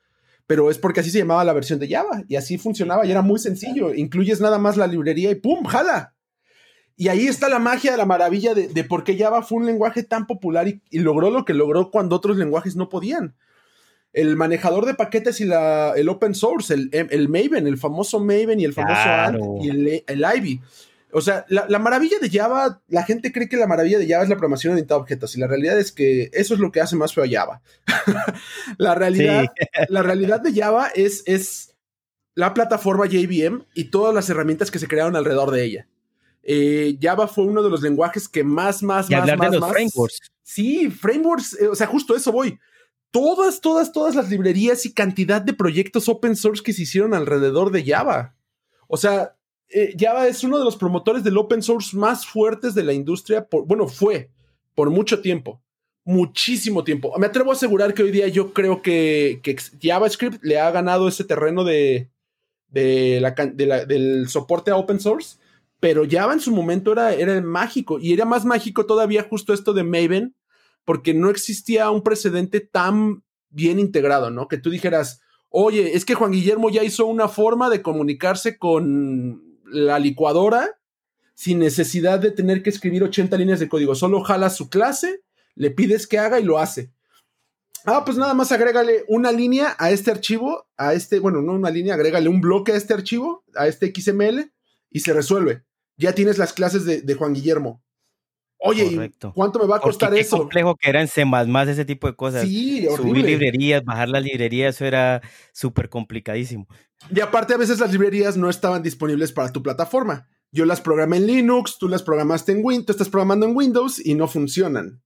[0.46, 3.24] pero es porque así se llamaba la versión de Java y así funcionaba y era
[3.24, 3.96] muy sencillo.
[3.96, 5.66] Incluyes nada más la librería y ¡pum!
[5.66, 6.14] ¡Jala!
[6.96, 10.28] Y ahí está la magia, la maravilla de, por qué Java fue un lenguaje tan
[10.28, 13.36] popular y, logró lo que logró cuando otros lenguajes no podían
[14.14, 18.60] el manejador de paquetes y la, el open source, el, el Maven, el famoso Maven
[18.60, 20.62] y el famoso Ant y el, el, Ivy.
[21.12, 24.30] O sea, la, maravilla de Java, la gente cree que la maravilla de Java es
[24.30, 26.96] la programación orientada a objetos y la realidad es que eso es lo que hace
[26.96, 27.62] más feo a Java.
[28.78, 29.46] la, realidad,
[29.90, 31.76] la realidad de Java es, es
[32.36, 35.88] la plataforma JVM y todas las herramientas que se crearon alrededor de ella.
[36.44, 40.32] Eh, Java fue uno de los lenguajes que más, más, más, más, de los frameworks.
[40.44, 42.60] Sí, frameworks, eh, o sea, justo eso voy
[43.12, 47.72] todas, todas, todas las librerías y cantidad de proyectos open source que se hicieron alrededor
[47.72, 48.36] de Java.
[48.88, 49.36] O sea,
[49.70, 53.46] eh, Java es uno de los promotores del open source más fuertes de la industria,
[53.46, 54.30] por, bueno, fue
[54.76, 55.62] por mucho tiempo,
[56.04, 57.14] muchísimo tiempo.
[57.18, 59.42] Me atrevo a asegurar que hoy día yo creo que,
[59.82, 62.10] JavaScript le ha ganado ese terreno de,
[62.70, 65.38] del soporte a open source,
[65.80, 69.74] pero Java en su momento era, era mágico y era más mágico todavía justo esto
[69.74, 70.36] de Maven,
[70.90, 74.48] porque no existía un precedente tan bien integrado, ¿no?
[74.48, 79.60] Que tú dijeras, oye, es que Juan Guillermo ya hizo una forma de comunicarse con
[79.66, 80.80] la licuadora
[81.36, 85.22] sin necesidad de tener que escribir 80 líneas de código, solo jala su clase,
[85.54, 86.92] le pides que haga y lo hace.
[87.86, 91.70] Ah, pues nada más agrégale una línea a este archivo, a este, bueno, no una
[91.70, 94.52] línea, agrégale un bloque a este archivo, a este XML
[94.90, 95.66] y se resuelve.
[95.98, 97.84] Ya tienes las clases de, de Juan Guillermo.
[98.62, 100.38] Oye, ¿cuánto me va a costar qué eso?
[100.38, 101.24] complejo que era en C++,
[101.68, 102.44] ese tipo de cosas.
[102.44, 105.22] Sí, Subir librerías, bajar las librerías, eso era
[105.54, 106.68] súper complicadísimo.
[107.10, 110.28] Y aparte, a veces las librerías no estaban disponibles para tu plataforma.
[110.52, 114.06] Yo las programé en Linux, tú las programaste en Windows, tú estás programando en Windows
[114.06, 115.02] y no funcionan.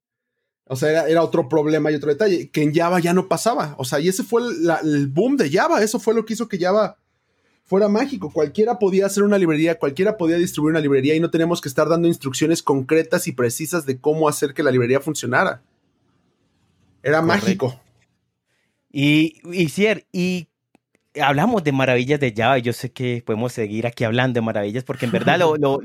[0.65, 3.75] O sea, era, otro problema y otro detalle, que en Java ya no pasaba.
[3.77, 5.83] O sea, y ese fue el boom de Java.
[5.83, 6.97] Eso fue lo que hizo que Java
[7.65, 8.31] fuera mágico.
[8.31, 11.87] Cualquiera podía hacer una librería, cualquiera podía distribuir una librería y no tenemos que estar
[11.89, 15.61] dando instrucciones concretas y precisas de cómo hacer que la librería funcionara.
[17.01, 17.79] Era mágico.
[18.91, 19.67] Y, y,
[20.11, 20.47] y
[21.19, 24.83] hablamos de maravillas de Java, y yo sé que podemos seguir aquí hablando de maravillas
[24.83, 25.79] porque en verdad lo, lo,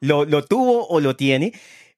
[0.00, 1.52] lo, lo, tuvo o lo tiene.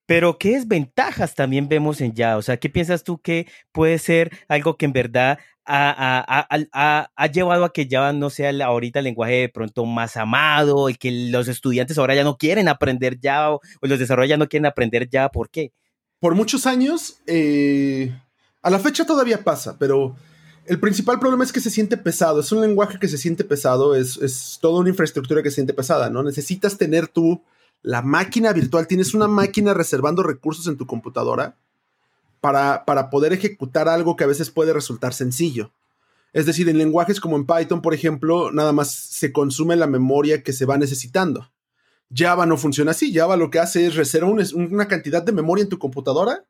[0.04, 2.36] Pero ¿qué desventajas también vemos en Java?
[2.36, 7.26] O sea, ¿qué piensas tú que puede ser algo que en verdad ha, ha, ha,
[7.28, 11.10] llevado a que Java no sea ahorita el lenguaje de pronto más amado y que
[11.30, 15.30] los estudiantes ahora ya no quieren aprender Java o los desarrolladores no quieren aprender Java?
[15.30, 15.72] ¿Por qué?
[16.18, 18.12] Por muchos años, eh,
[18.62, 20.16] a la fecha todavía pasa, pero
[20.66, 22.40] el principal problema es que se siente pesado.
[22.40, 25.74] Es un lenguaje que se siente pesado, es, es toda una infraestructura que se siente
[25.74, 26.22] pesada, ¿no?
[26.22, 27.42] Necesitas tener tú
[27.82, 31.56] la máquina virtual, tienes una máquina reservando recursos en tu computadora
[32.42, 35.72] para, para poder ejecutar algo que a veces puede resultar sencillo.
[36.34, 40.42] Es decir, en lenguajes como en Python, por ejemplo, nada más se consume la memoria
[40.42, 41.50] que se va necesitando.
[42.14, 43.14] Java no funciona así.
[43.14, 46.44] Java lo que hace es reservar una cantidad de memoria en tu computadora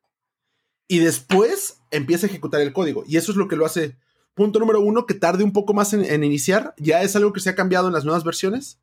[0.87, 3.03] y después empieza a ejecutar el código.
[3.07, 3.95] Y eso es lo que lo hace.
[4.33, 6.73] Punto número uno, que tarde un poco más en, iniciar.
[6.77, 8.79] Ya es algo que se ha cambiado en las nuevas versiones.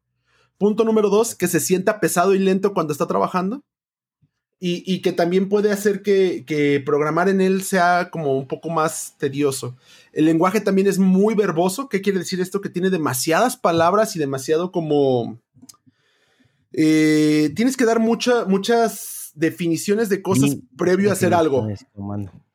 [0.58, 3.62] Punto número dos, que se sienta pesado y lento cuando está trabajando.
[4.62, 9.14] Y, que también puede hacer que, que, programar en él sea como un poco más
[9.16, 9.74] tedioso.
[10.12, 11.88] El lenguaje también es muy verboso.
[11.88, 12.60] ¿Qué quiere decir esto?
[12.60, 15.40] Que tiene demasiadas palabras y demasiado como...
[16.72, 21.66] Eh, tienes que dar muchas definiciones de cosas previo a hacer algo.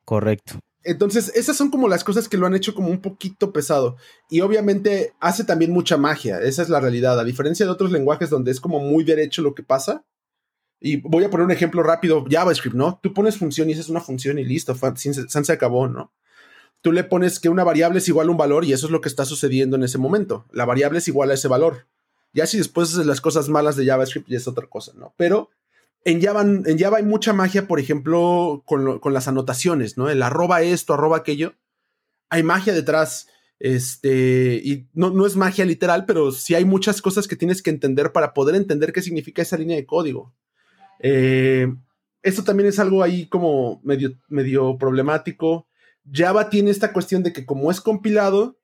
[0.04, 0.60] Correcto.
[0.84, 3.96] Entonces, esas son como las cosas que lo han hecho como un poquito pesado.
[4.30, 7.18] Y obviamente hace también mucha magia, esa es la realidad.
[7.18, 10.04] A diferencia de otros lenguajes donde es como muy derecho lo que pasa.
[10.86, 13.00] Y voy a poner un ejemplo rápido, JavaScript, ¿no?
[13.02, 16.12] Tú pones función y esa es una función y listo, se, se acabó, ¿no?
[16.80, 19.00] Tú le pones que una variable es igual a un valor y eso es lo
[19.00, 20.46] que está sucediendo en ese momento.
[20.52, 21.88] La variable es igual a ese valor.
[22.32, 25.12] Ya si después haces las cosas malas de JavaScript ya es otra cosa, ¿no?
[25.16, 25.50] Pero
[26.04, 30.08] en Java, en Java hay mucha magia, por ejemplo, con, las anotaciones, ¿no?
[30.08, 31.54] El arroba esto, arroba aquello.
[32.30, 33.26] Hay magia detrás.
[33.58, 37.70] Este, y no, no, es magia literal, pero sí hay muchas cosas que tienes que
[37.70, 40.32] entender para poder entender qué significa esa línea de código.
[41.00, 41.72] Eh,
[42.22, 45.66] esto también es algo ahí como medio, medio problemático.
[46.10, 48.58] Java tiene esta cuestión de que como es compilado,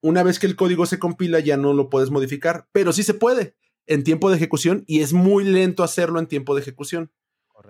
[0.00, 3.14] una vez que el código se compila ya no lo puedes modificar, pero sí se
[3.14, 3.54] puede
[3.86, 7.10] en tiempo de ejecución y es muy lento hacerlo en tiempo de ejecución,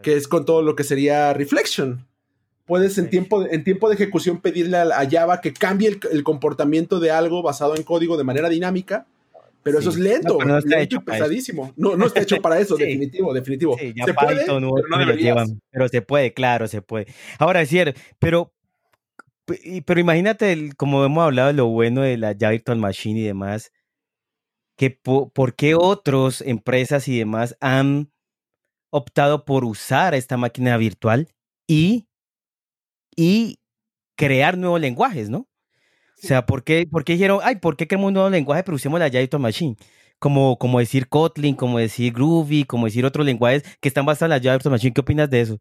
[0.02, 2.06] que es con todo lo que sería reflection.
[2.64, 6.98] Puedes en, tiempo, de, en tiempo de ejecución pedirle a, Java que cambie el, comportamiento
[6.98, 9.06] de algo basado en código de manera dinámica,
[9.66, 11.72] pero eso es lento, no, está hecho pesadísimo.
[11.74, 13.76] No, no está hecho para eso, definitivo, definitivo.
[13.76, 14.70] se puede, pero, no
[15.72, 17.12] pero se puede, claro, se puede.
[17.40, 18.54] Ahora, es cierto, pero
[19.84, 23.72] pero imagínate, como hemos hablado de lo bueno de la Java Virtual Machine y demás,
[24.78, 28.12] que por, qué otras empresas y demás han
[28.92, 31.26] optado por usar esta máquina virtual
[31.66, 32.06] y,
[33.16, 33.58] y
[34.16, 35.48] crear nuevos lenguajes, ¿no?
[36.22, 38.76] O sea, ¿por qué, por qué dijeron, ay, ¿por qué creamos un nuevo lenguaje pero
[38.76, 39.76] usemos la Java Machine?
[40.18, 44.42] Como, como decir Kotlin, como decir Groovy, como decir otros lenguajes que están basados en
[44.42, 44.94] la Java Machine.
[44.94, 45.60] ¿Qué opinas de eso?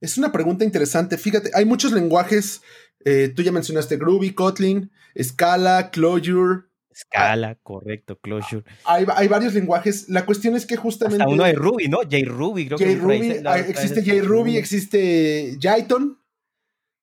[0.00, 1.16] Es una pregunta interesante.
[1.16, 2.62] Fíjate, hay muchos lenguajes.
[3.04, 4.90] Eh, tú ya mencionaste Groovy, Kotlin,
[5.22, 8.64] Scala, Clojure, Scala, correcto, Closure.
[8.84, 10.08] Hay, hay, varios lenguajes.
[10.08, 11.22] La cuestión es que justamente.
[11.22, 12.02] Hasta uno de Ruby, ¿no?
[12.02, 16.18] JRuby, creo que existe JRuby, existe Jython.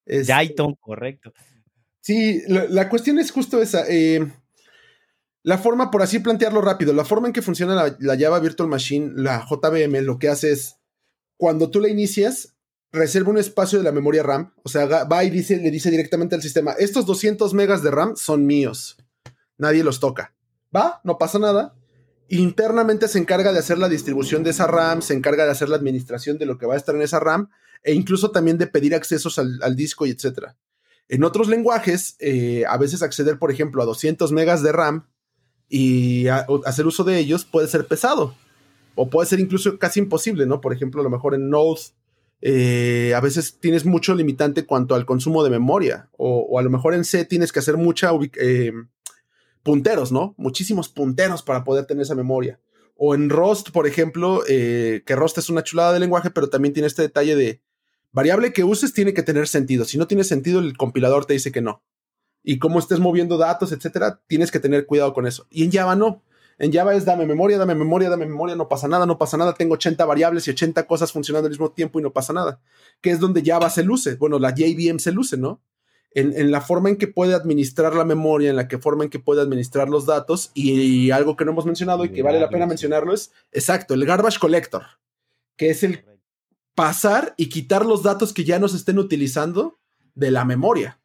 [0.06, 1.34] Jython, correcto.
[2.02, 3.86] Sí, la, cuestión es justo esa.
[3.88, 4.28] Eh,
[5.44, 8.70] la forma, por así plantearlo rápido, la forma en que funciona la, la, Java Virtual
[8.70, 10.78] Machine, la JVM, lo que hace es,
[11.38, 12.56] cuando tú la inicias,
[12.92, 16.36] reserva un espacio de la memoria RAM, o sea, va y dice, le dice directamente
[16.36, 18.98] al sistema, estos 200 megas de RAM son míos
[19.62, 20.34] nadie los toca.
[20.76, 21.76] Va, no pasa nada.
[22.28, 25.76] Internamente se encarga de hacer la distribución de esa RAM, se encarga de hacer la
[25.78, 27.50] administración de lo que va a estar en esa RAM
[27.84, 30.58] e incluso también de pedir accesos al, disco y etcétera.
[31.12, 35.10] En otros lenguajes, eh, a veces acceder, por ejemplo, a 200 megas de RAM
[35.68, 38.34] y hacer uso de ellos puede ser pesado
[38.96, 40.62] o puede ser incluso casi imposible, ¿no?
[40.62, 41.82] Por ejemplo, a lo mejor en Node
[42.40, 46.94] eh, a veces tienes mucho limitante cuanto al consumo de memoria o, a lo mejor
[46.94, 48.72] en C tienes que hacer mucha eh,
[49.64, 50.34] punteros, ¿no?
[50.38, 52.62] Muchísimos punteros para poder tener esa memoria.
[52.96, 56.88] O en Rust, por ejemplo, que Rust es una chulada de lenguaje, pero también tiene
[56.88, 57.62] este detalle de
[58.12, 59.86] variable que uses tiene que tener sentido.
[59.86, 61.84] Si no tiene sentido, el compilador te dice que no.
[62.44, 65.48] Y cómo estés moviendo datos, etcétera, tienes que tener cuidado con eso.
[65.50, 66.24] Y en Java no.
[66.58, 69.54] En Java es dame memoria, dame memoria, dame memoria, no pasa nada, no pasa nada.
[69.54, 72.60] Tengo 80 variables y 80 cosas funcionando al mismo tiempo y no pasa nada.
[73.02, 74.16] Que es donde Java se luce.
[74.16, 75.62] Bueno, la JVM se luce, ¿no?
[76.14, 79.20] en, la forma en que puede administrar la memoria, en la que forma en que
[79.20, 80.52] puede administrar los datos.
[80.54, 84.06] Y, algo que no hemos mencionado y que vale la pena mencionarlo es, exacto, el
[84.06, 84.84] garbage collector,
[85.56, 86.04] que es el
[86.82, 89.80] pasar y quitar los datos que ya no se estén utilizando
[90.16, 91.00] de la memoria.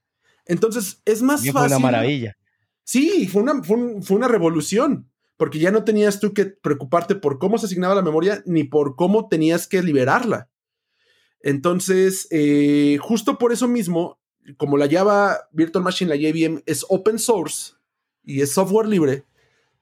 [0.47, 1.53] Entonces, es más fácil.
[1.53, 2.35] Fue una maravilla.
[2.83, 7.59] Sí, fue una, fue una revolución, porque ya no tenías tú que preocuparte por cómo
[7.59, 10.49] se asignaba la memoria ni por cómo tenías que liberarla.
[11.43, 14.19] Entonces, eh, justo por eso mismo,
[14.57, 17.75] como la Java Virtual Machine, la JVM, es open source
[18.25, 19.27] y es software libre,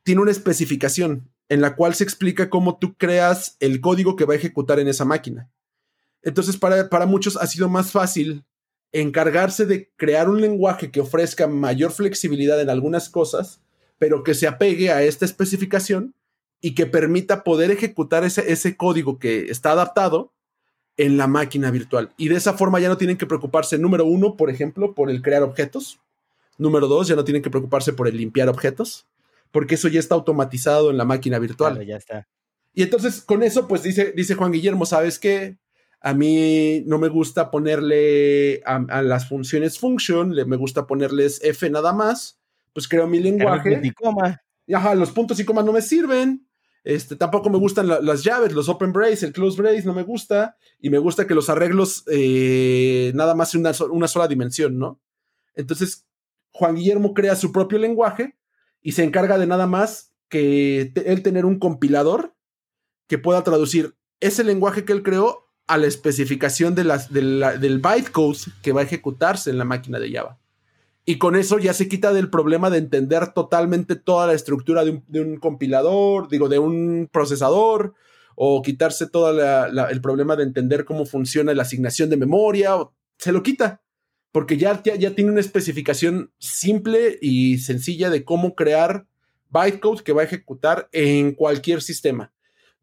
[0.03, 4.33] tiene una especificación en la cual se explica cómo tú creas el código que va
[4.33, 5.53] a ejecutar en esa máquina.
[6.25, 8.45] Entonces, para, para muchos ha sido más fácil
[8.93, 13.61] encargarse de crear un lenguaje que ofrezca mayor flexibilidad en algunas cosas,
[13.99, 16.15] pero que se apegue a esta especificación
[16.61, 20.33] y que permita poder ejecutar ese, ese código que está adaptado
[20.97, 22.13] en la máquina virtual.
[22.17, 25.23] Y de esa forma ya no tienen que preocuparse, número uno, por ejemplo, por el
[25.23, 26.01] crear objetos.
[26.57, 29.07] Número dos, ya no tienen que preocuparse por el limpiar objetos,
[29.51, 31.85] porque eso ya está automatizado en la máquina virtual.
[31.85, 32.29] ya está.
[32.73, 35.57] Y entonces con eso, pues dice, dice Juan Guillermo, ¿sabes qué?
[36.05, 41.71] A mí no me gusta ponerle a, las funciones function, le, me gusta ponerles F
[41.71, 42.38] nada más.
[42.75, 43.81] Pues creo mi lenguaje.
[43.83, 44.43] Y coma.
[44.71, 46.47] ajá, los puntos y comas no me sirven.
[46.85, 50.59] Este, tampoco me gustan las llaves, los open brace, el close brace no me gusta.
[50.79, 55.01] Y me gusta que los arreglos eh, nada más una, una sola dimensión, ¿no?
[55.55, 56.05] Entonces,
[56.51, 58.37] Juan Guillermo crea su propio lenguaje
[58.83, 62.35] y se encarga de nada más que él tener un compilador
[63.07, 68.38] que pueda traducir ese lenguaje que él creó a la especificación de las, del bytecode
[68.62, 70.38] que va a ejecutarse en la máquina de Java.
[71.07, 75.20] Y con eso ya se quita del problema de entender totalmente toda la estructura de
[75.20, 77.94] un, compilador, digo, de un procesador,
[78.37, 79.31] o quitarse todo
[79.88, 82.72] el problema de entender cómo funciona la asignación de memoria,
[83.18, 83.83] se lo quita,
[84.33, 89.07] porque ya, ya, tiene una especificación simple y sencilla de cómo crear
[89.50, 92.33] bytecode que va a ejecutar en cualquier sistema.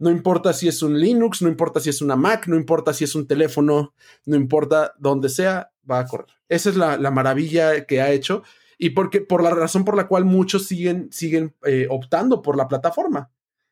[0.02, 3.04] No importa si es un Linux, no importa si es una Mac, no importa si
[3.04, 3.94] es un teléfono,
[4.26, 6.26] no importa dónde sea, va a correr.
[6.50, 8.42] Esa es la, maravilla que ha hecho
[8.80, 12.68] y porque, por la razón por la cual muchos siguen, siguen eh, optando por la
[12.68, 13.30] plataforma.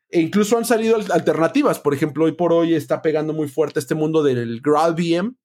[0.07, 1.79] E incluso han salido alternativas.
[1.79, 5.35] Por ejemplo, hoy por hoy está pegando muy fuerte este mundo del GraalVM,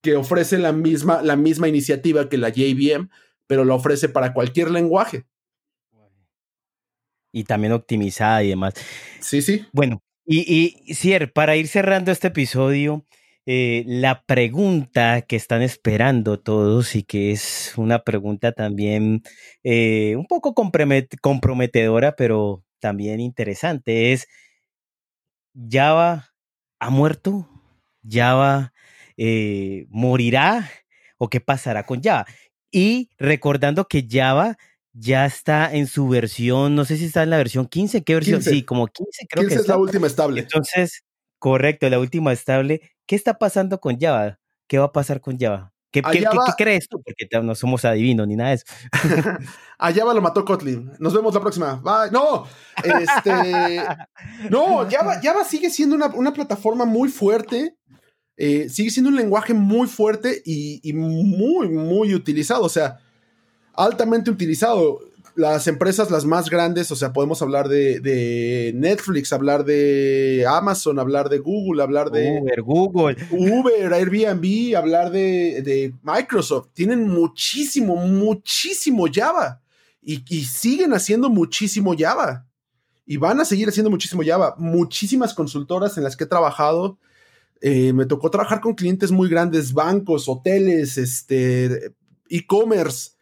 [0.00, 3.10] que ofrece la misma, la misma iniciativa que la JVM,
[3.46, 5.26] pero la ofrece para cualquier lenguaje.
[7.30, 8.72] Y también optimizada y demás.
[9.20, 9.66] Sí, sí.
[9.72, 13.04] Bueno, y, y Cier, para ir cerrando este episodio,
[13.46, 19.22] eh, la pregunta que están esperando todos y que es una pregunta también
[19.64, 24.26] eh, un poco comprometedora, pero también interesante, es,
[25.70, 26.30] ¿Java
[26.80, 27.48] ha muerto?
[28.08, 28.72] ¿Java
[29.16, 30.68] eh, morirá?
[31.18, 32.26] ¿O qué pasará con Java?
[32.70, 34.56] Y recordando que Java
[34.94, 38.42] ya está en su versión, no sé si está en la versión 15, ¿qué versión?
[38.42, 40.40] Sí, como 15 creo 15 que es la última estable.
[40.40, 41.04] Entonces,
[41.38, 42.80] correcto, la última estable.
[43.06, 44.38] ¿Qué está pasando con Java?
[44.68, 45.72] ¿Qué va a pasar con Java?
[45.90, 46.02] ¿Qué,
[46.56, 47.00] crees tú?
[47.04, 48.64] Porque no somos adivinos ni nada de eso.
[49.78, 50.90] a Java lo mató Kotlin.
[50.98, 51.74] Nos vemos la próxima.
[51.76, 52.10] Bye.
[52.10, 52.46] No,
[52.82, 53.80] este.
[54.50, 57.76] no, Java, Java sigue siendo una, plataforma muy fuerte.
[58.36, 62.64] Eh, sigue siendo un lenguaje muy fuerte y, y muy, muy utilizado.
[62.64, 62.98] O sea,
[63.76, 65.00] altamente utilizado
[65.36, 71.28] las empresas las más grandes, o sea, podemos hablar de, Netflix, hablar de Amazon, hablar
[71.28, 76.68] de Google, hablar de Uber, Google, Uber, Airbnb, hablar de, Microsoft.
[76.72, 79.60] Tienen muchísimo, muchísimo Java
[80.00, 82.46] y, siguen haciendo muchísimo Java
[83.04, 84.54] y van a seguir haciendo muchísimo Java.
[84.56, 86.98] Muchísimas consultoras en las que he trabajado.
[87.60, 91.92] Eh, me tocó trabajar con clientes muy grandes, bancos, hoteles, este,
[92.28, 93.13] e-commerce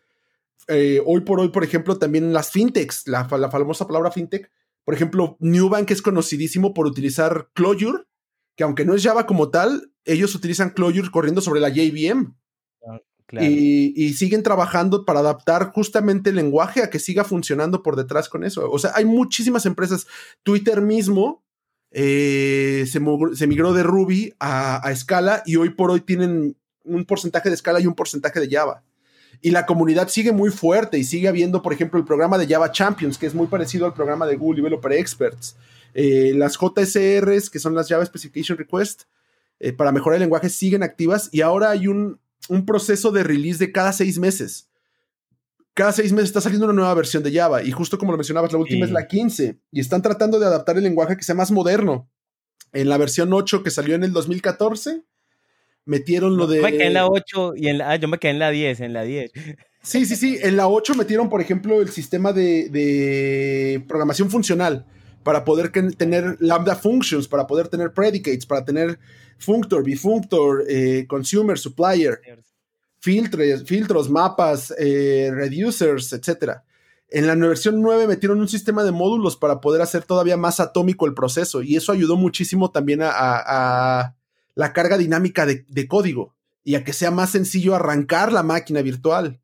[0.68, 4.50] eh, hoy por hoy, por ejemplo, también las fintechs, la, famosa palabra fintech,
[4.84, 8.04] por ejemplo, Newbank es conocidísimo por utilizar Clojure,
[8.56, 12.34] que aunque no es Java como tal, ellos utilizan Clojure corriendo sobre la JVM.
[12.86, 13.00] Ah,
[13.40, 18.44] y, siguen trabajando para adaptar justamente el lenguaje a que siga funcionando por detrás con
[18.44, 18.70] eso.
[18.70, 20.06] O sea, hay muchísimas empresas.
[20.42, 21.42] Twitter mismo
[21.92, 27.48] eh, se, migró de Ruby a, a Scala y hoy por hoy tienen un porcentaje
[27.48, 28.82] de Scala y un porcentaje de Java
[29.42, 32.70] y la comunidad sigue muy fuerte y sigue habiendo, por ejemplo, el programa de Java
[32.70, 35.56] Champions, que es muy parecido al programa de Google Developer Experts.
[35.94, 39.02] Eh, las JSRs, que son las Java Specification Request,
[39.58, 42.20] eh, para mejorar el lenguaje, siguen activas y ahora hay un,
[42.66, 44.68] proceso de release de cada seis meses.
[45.74, 48.52] Cada seis meses está saliendo una nueva versión de Java y justo como lo mencionabas,
[48.52, 51.50] la última es la 15 y están tratando de adaptar el lenguaje que sea más
[51.50, 52.08] moderno.
[52.72, 55.02] En la versión 8 que salió en el 2014,
[55.84, 56.58] metieron lo de...
[56.58, 57.90] Yo me quedé en la 8 y en la...
[57.90, 59.32] Ah, yo me quedé en la 10, en la 10.
[59.84, 60.38] Sí, sí, sí.
[60.40, 64.86] En la 8 metieron, por ejemplo, el sistema de, de programación funcional
[65.22, 68.98] para poder tener lambda functions, para poder tener predicates, para tener
[69.38, 72.20] functor, bifunctor, eh, consumer, supplier,
[73.00, 76.60] filtros, filtros mapas, eh, reducers, etc.
[77.08, 81.06] En la versión 9 metieron un sistema de módulos para poder hacer todavía más atómico
[81.06, 84.14] el proceso y eso ayudó muchísimo también a,
[84.54, 86.34] la carga dinámica de, de, código
[86.64, 89.40] y a que sea más sencillo arrancar la máquina virtual.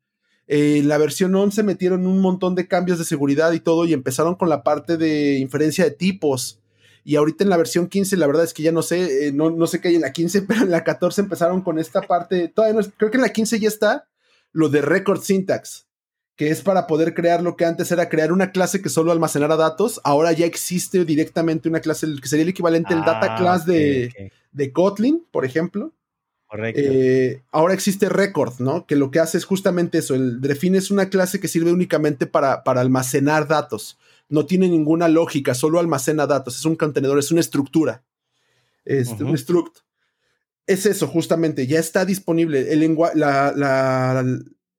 [0.47, 4.35] En la versión 11 metieron un montón de cambios de seguridad y todo y empezaron
[4.35, 6.59] con la parte de inferencia de tipos.
[7.03, 9.49] Y ahorita en la versión 15, la verdad es que ya no sé, eh, no,
[9.49, 12.47] no, sé qué hay en la 15, pero en la 14 empezaron con esta parte,
[12.47, 14.07] todavía no, creo que en la 15 ya está
[14.51, 15.87] lo de record syntax,
[16.35, 19.55] que es para poder crear lo que antes era crear una clase que solo almacenara
[19.55, 23.65] datos, ahora ya existe directamente una clase que sería el equivalente al data ah, class
[23.65, 25.93] de, de Kotlin, por ejemplo,
[26.49, 26.81] Correcto.
[26.83, 28.87] Eh, ahora existe Record, ¿no?
[28.87, 30.15] Que lo que hace es justamente eso.
[30.15, 33.99] El Define es una clase que sirve únicamente para, para almacenar datos.
[34.29, 36.57] No tiene ninguna lógica, solo almacena datos.
[36.57, 38.03] Es un contenedor, es una estructura.
[38.83, 39.77] Este, Un struct.
[40.65, 41.67] Es eso, justamente.
[41.67, 42.73] Ya está disponible.
[42.73, 44.25] El la, la,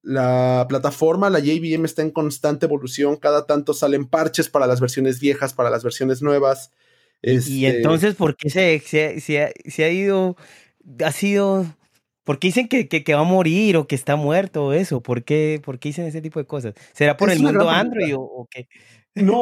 [0.01, 3.15] la plataforma, la JVM, está en constante evolución.
[3.15, 6.71] Cada tanto salen parches para las versiones viejas, para las versiones nuevas.
[7.21, 10.35] Y este entonces, ¿por qué se, se, se ha ido
[11.03, 11.65] ha sido...
[12.23, 15.01] ¿Por qué dicen que, que, va a morir o que está muerto o eso?
[15.01, 16.75] ¿Por qué, ¿Por qué dicen ese tipo de cosas?
[16.93, 18.67] ¿Será por el mundo Android o, qué?
[19.15, 19.41] No,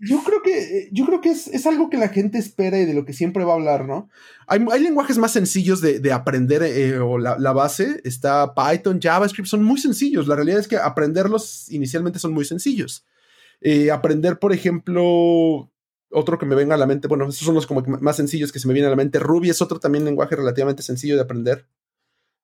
[0.00, 2.92] yo creo que, yo creo que es, es, algo que la gente espera y de
[2.94, 4.10] lo que siempre va a hablar, ¿no?
[4.46, 8.02] Hay, hay lenguajes más sencillos de, de aprender eh, o la, la, base.
[8.04, 10.28] Está Python, JavaScript, son muy sencillos.
[10.28, 13.06] La realidad es que aprenderlos inicialmente son muy sencillos.
[13.62, 15.70] Eh, aprender, por ejemplo,
[16.10, 18.58] otro que me venga a la mente, bueno, esos son los como más sencillos que
[18.58, 19.18] se me vienen a la mente.
[19.18, 21.66] Ruby es otro también lenguaje relativamente sencillo de aprender.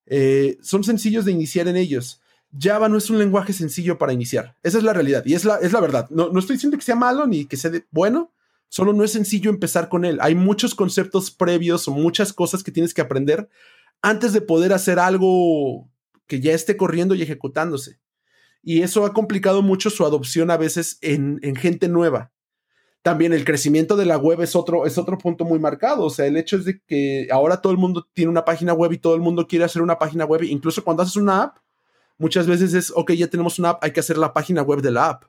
[0.06, 2.20] Eh, son sencillos de iniciar en ellos.
[2.58, 4.56] Java no es un lenguaje sencillo para iniciar.
[4.62, 6.08] Esa es la realidad y es la, es la verdad.
[6.10, 8.32] No, no estoy diciendo que sea malo ni que sea bueno,
[8.68, 10.18] solo no es sencillo empezar con él.
[10.20, 13.48] Hay muchos conceptos previos o muchas cosas que tienes que aprender
[14.00, 15.90] antes de poder hacer algo
[16.28, 17.98] que ya esté corriendo y ejecutándose.
[18.62, 22.32] Y eso ha complicado mucho su adopción a veces en, en gente nueva
[23.06, 26.02] también el crecimiento de la web es otro, es otro punto muy marcado.
[26.02, 28.90] O sea, el hecho es de que ahora todo el mundo tiene una página web
[28.90, 30.42] y todo el mundo quiere hacer una página web.
[30.42, 31.58] Incluso cuando haces una app,
[32.18, 34.90] muchas veces es, ok, ya tenemos una app, hay que hacer la página web de
[34.90, 35.22] la app.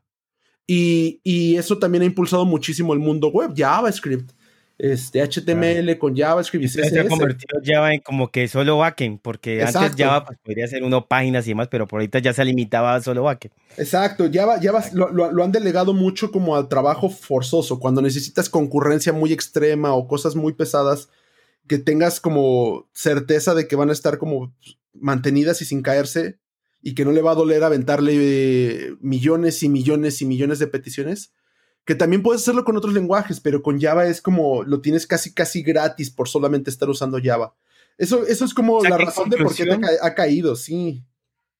[0.66, 4.32] Y, y eso también ha impulsado muchísimo el mundo web, JavaScript
[4.78, 6.90] este, HTML con JavaScript y CSS.
[6.90, 10.84] Se ha convertido Java en como que solo backend, porque antes Java pues, podría ser
[10.84, 13.54] uno páginas y demás, pero por ahorita ya se limitaba a solo backend.
[13.78, 19.14] Exacto, Java, Java lo, lo, han delegado mucho como al trabajo forzoso, cuando necesitas concurrencia
[19.14, 21.10] muy extrema o cosas muy pesadas,
[21.68, 24.56] que tengas como certeza de que van a estar como
[24.94, 26.40] mantenidas y sin caerse
[26.82, 30.68] y que no le va a doler aventarle eh, millones y millones y millones de
[30.68, 31.34] peticiones
[31.88, 35.34] que también puedes hacerlo con otros lenguajes, pero con Java es como lo tienes casi
[35.34, 37.56] casi gratis por solamente estar usando Java.
[37.98, 39.66] Eso, eso es como la razón de por qué
[40.02, 41.06] ha, caído, sí.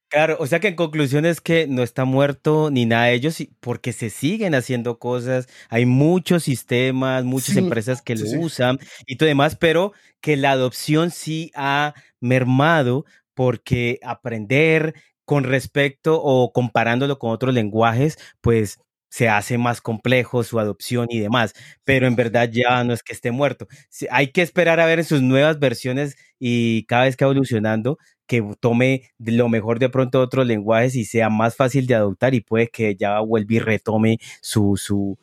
[0.10, 3.38] Claro, o sea que en conclusión es que no está muerto ni nada de ellos
[3.62, 9.28] porque se siguen haciendo cosas, hay muchos sistemas, muchas empresas que lo usan y todo
[9.28, 17.32] demás, pero que la adopción sí ha mermado porque aprender con respecto o comparándolo con
[17.32, 18.80] otros lenguajes, pues
[19.10, 21.54] se hace más complejo su adopción y demás,
[21.84, 23.68] pero en verdad ya no es que esté muerto.
[24.12, 27.98] Hay que esperar a ver en sus nuevas versiones y cada vez que va evolucionando,
[28.28, 32.42] que tome lo mejor de pronto otros lenguajes y sea más fácil de adoptar y
[32.42, 35.18] puede que ya vuelva y retome su, su,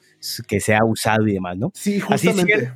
[0.49, 1.71] que sea usado y demás, ¿no?
[1.75, 2.73] Sí, justamente.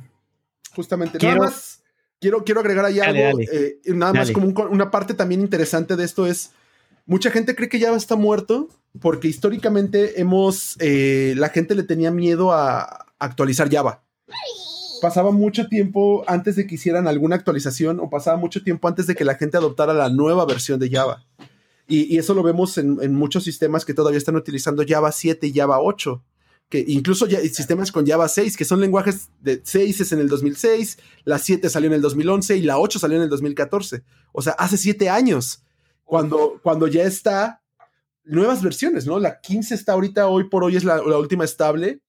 [0.75, 1.17] justamente.
[1.17, 1.81] Quiero, nada más,
[2.21, 6.27] quiero, quiero agregar ahí algo, eh, nada más como una parte también interesante de esto
[6.27, 6.51] es,
[7.09, 8.69] mucha gente cree que ya está muerto
[9.01, 14.03] porque históricamente hemos, eh, la gente le tenía miedo a actualizar Java.
[15.01, 19.15] Pasaba mucho tiempo antes de que hicieran alguna actualización o pasaba mucho tiempo antes de
[19.15, 21.25] que la gente adoptara la nueva versión de Java.
[21.87, 25.79] Y, eso lo vemos en, muchos sistemas que todavía están utilizando Java 7 y Java
[25.81, 26.23] 8.
[26.69, 30.99] Que incluso sistemas con Java 6, que son lenguajes de 6 es en el 2006,
[31.23, 34.03] la 7 salió en el 2011 y la 8 salió en el 2014.
[34.31, 35.63] O sea, hace 7 años,
[36.09, 37.61] cuando, cuando ya está
[38.23, 39.19] nuevas versiones, ¿no?
[39.19, 42.01] La 15 está ahorita, hoy por hoy es la, última estable,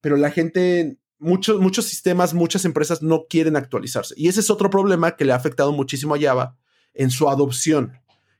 [0.00, 4.12] pero la gente, muchos, muchos sistemas, muchas empresas no quieren actualizarse.
[4.18, 6.58] Y ese es otro problema que le ha afectado muchísimo a Java
[6.94, 7.92] en su adopción,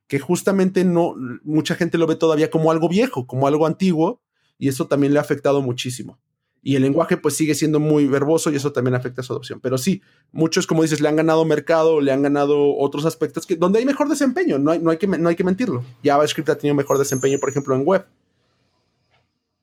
[0.09, 4.21] que justamente no, mucha gente lo ve todavía como algo viejo, como algo antiguo,
[4.59, 6.19] y eso también le ha afectado muchísimo.
[6.67, 9.61] Y el lenguaje pues sigue siendo muy verboso y eso también afecta a su adopción.
[9.61, 10.03] Pero sí,
[10.33, 13.85] muchos, como dices, le han ganado mercado, le han ganado otros aspectos que, donde hay
[13.85, 15.85] mejor desempeño, no hay, no hay, que, no hay que mentirlo.
[16.03, 18.07] JavaScript ha tenido mejor desempeño, por ejemplo, en web.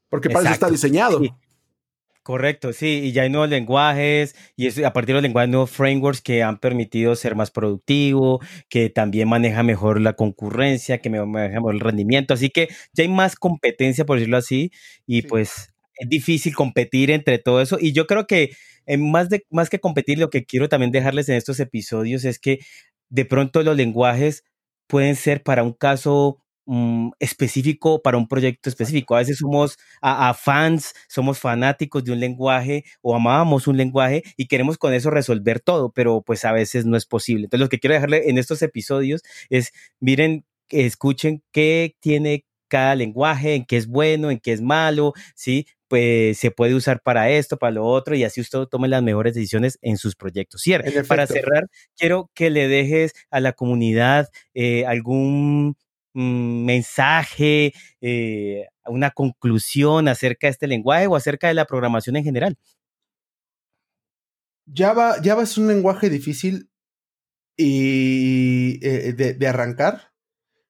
[0.10, 1.20] Porque para eso está diseñado.
[2.24, 5.72] Correcto, sí, y ya hay nuevos lenguajes y es a partir de los lenguajes, nuevos
[5.72, 11.56] frameworks que han permitido ser más productivo, que también maneja mejor la concurrencia, que maneja
[11.56, 14.72] mejor el rendimiento, así que ya hay más competencia, por decirlo así,
[15.08, 15.70] y pues
[16.02, 18.52] es difícil competir entre todo eso, y yo creo que
[18.86, 22.39] en más, de, más que competir, lo que quiero también dejarles en estos episodios es
[22.39, 22.60] que
[23.10, 24.43] de pronto los lenguajes
[24.88, 26.41] pueden ser para un caso
[26.74, 29.16] Mm, específico para un proyecto específico.
[29.16, 34.47] A veces somos a, fans, somos fanáticos de un lenguaje o amábamos un lenguaje y
[34.47, 37.45] queremos con eso resolver todo, pero pues a veces no es posible.
[37.45, 43.56] Entonces lo que quiero dejarle en estos episodios es, miren, escuchen qué tiene cada lenguaje,
[43.56, 45.66] en qué es bueno, en qué es malo, ¿sí?
[45.92, 49.34] Pues se puede usar para esto, para lo otro, y así usted tome las mejores
[49.34, 50.62] decisiones en sus proyectos.
[50.62, 50.89] Cierto.
[51.06, 51.68] Para cerrar,
[51.98, 55.76] quiero que le dejes a la comunidad eh, algún
[56.14, 62.58] mensaje, eh, una conclusión acerca de este lenguaje o acerca de la programación en general?
[64.74, 66.70] Java, Java es un lenguaje difícil
[67.58, 70.14] y, eh, de, arrancar,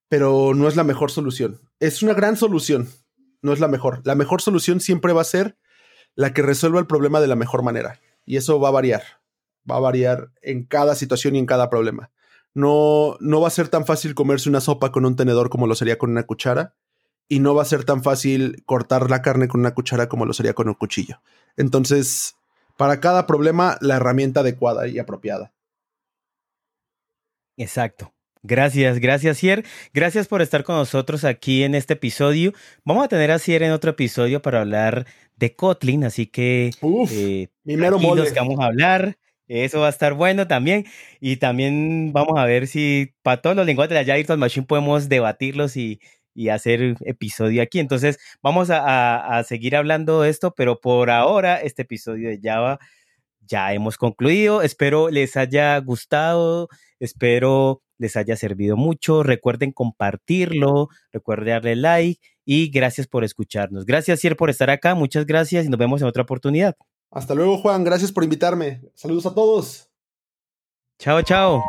[0.10, 1.62] pero no es la mejor solución.
[1.80, 2.90] Es una gran solución,
[3.42, 4.02] no es la mejor.
[4.04, 5.58] La mejor solución siempre va a ser
[6.16, 8.00] la que resuelva el problema de la mejor manera.
[8.26, 9.04] Y eso va a variar.
[9.70, 12.12] Va a variar en cada situación y en cada problema
[12.54, 15.76] no, no va a ser tan fácil comerse una sopa con un tenedor como lo
[15.76, 16.76] sería con una cuchara.
[17.28, 20.34] Y no va a ser tan fácil cortar la carne con una cuchara como lo
[20.34, 21.22] sería con un cuchillo.
[21.56, 22.36] Entonces,
[22.76, 25.54] para cada problema, la herramienta adecuada y apropiada.
[27.56, 28.14] Exacto.
[28.44, 29.64] Gracias, gracias, Cier.
[29.94, 32.54] Gracias por estar con nosotros aquí en este episodio.
[32.84, 37.12] Vamos a tener a Cier en otro episodio para hablar de Kotlin, así que Uf,
[37.14, 39.18] eh, mi mero que vamos a hablar.
[39.48, 40.86] Eso va a estar bueno también.
[41.20, 44.66] Y también vamos a ver si para todos los lenguajes de la Java Virtual Machine
[44.66, 46.00] podemos debatirlos y,
[46.34, 47.80] y hacer episodio aquí.
[47.80, 52.80] Entonces, vamos a, a, seguir hablando de esto, pero por ahora este episodio de Java
[53.48, 54.62] ya hemos concluido.
[54.62, 56.70] Espero les haya gustado,
[57.00, 59.24] espero les haya servido mucho.
[59.24, 63.86] Recuerden compartirlo, recuerden darle like y gracias por escucharnos.
[63.86, 64.96] Gracias, Cier, por estar acá.
[64.96, 66.76] Muchas gracias y nos vemos en otra oportunidad.
[67.12, 67.84] Hasta luego, Juan.
[67.84, 68.82] Gracias por invitarme.
[68.96, 69.90] Saludos a todos.
[70.98, 71.62] Chao, chao.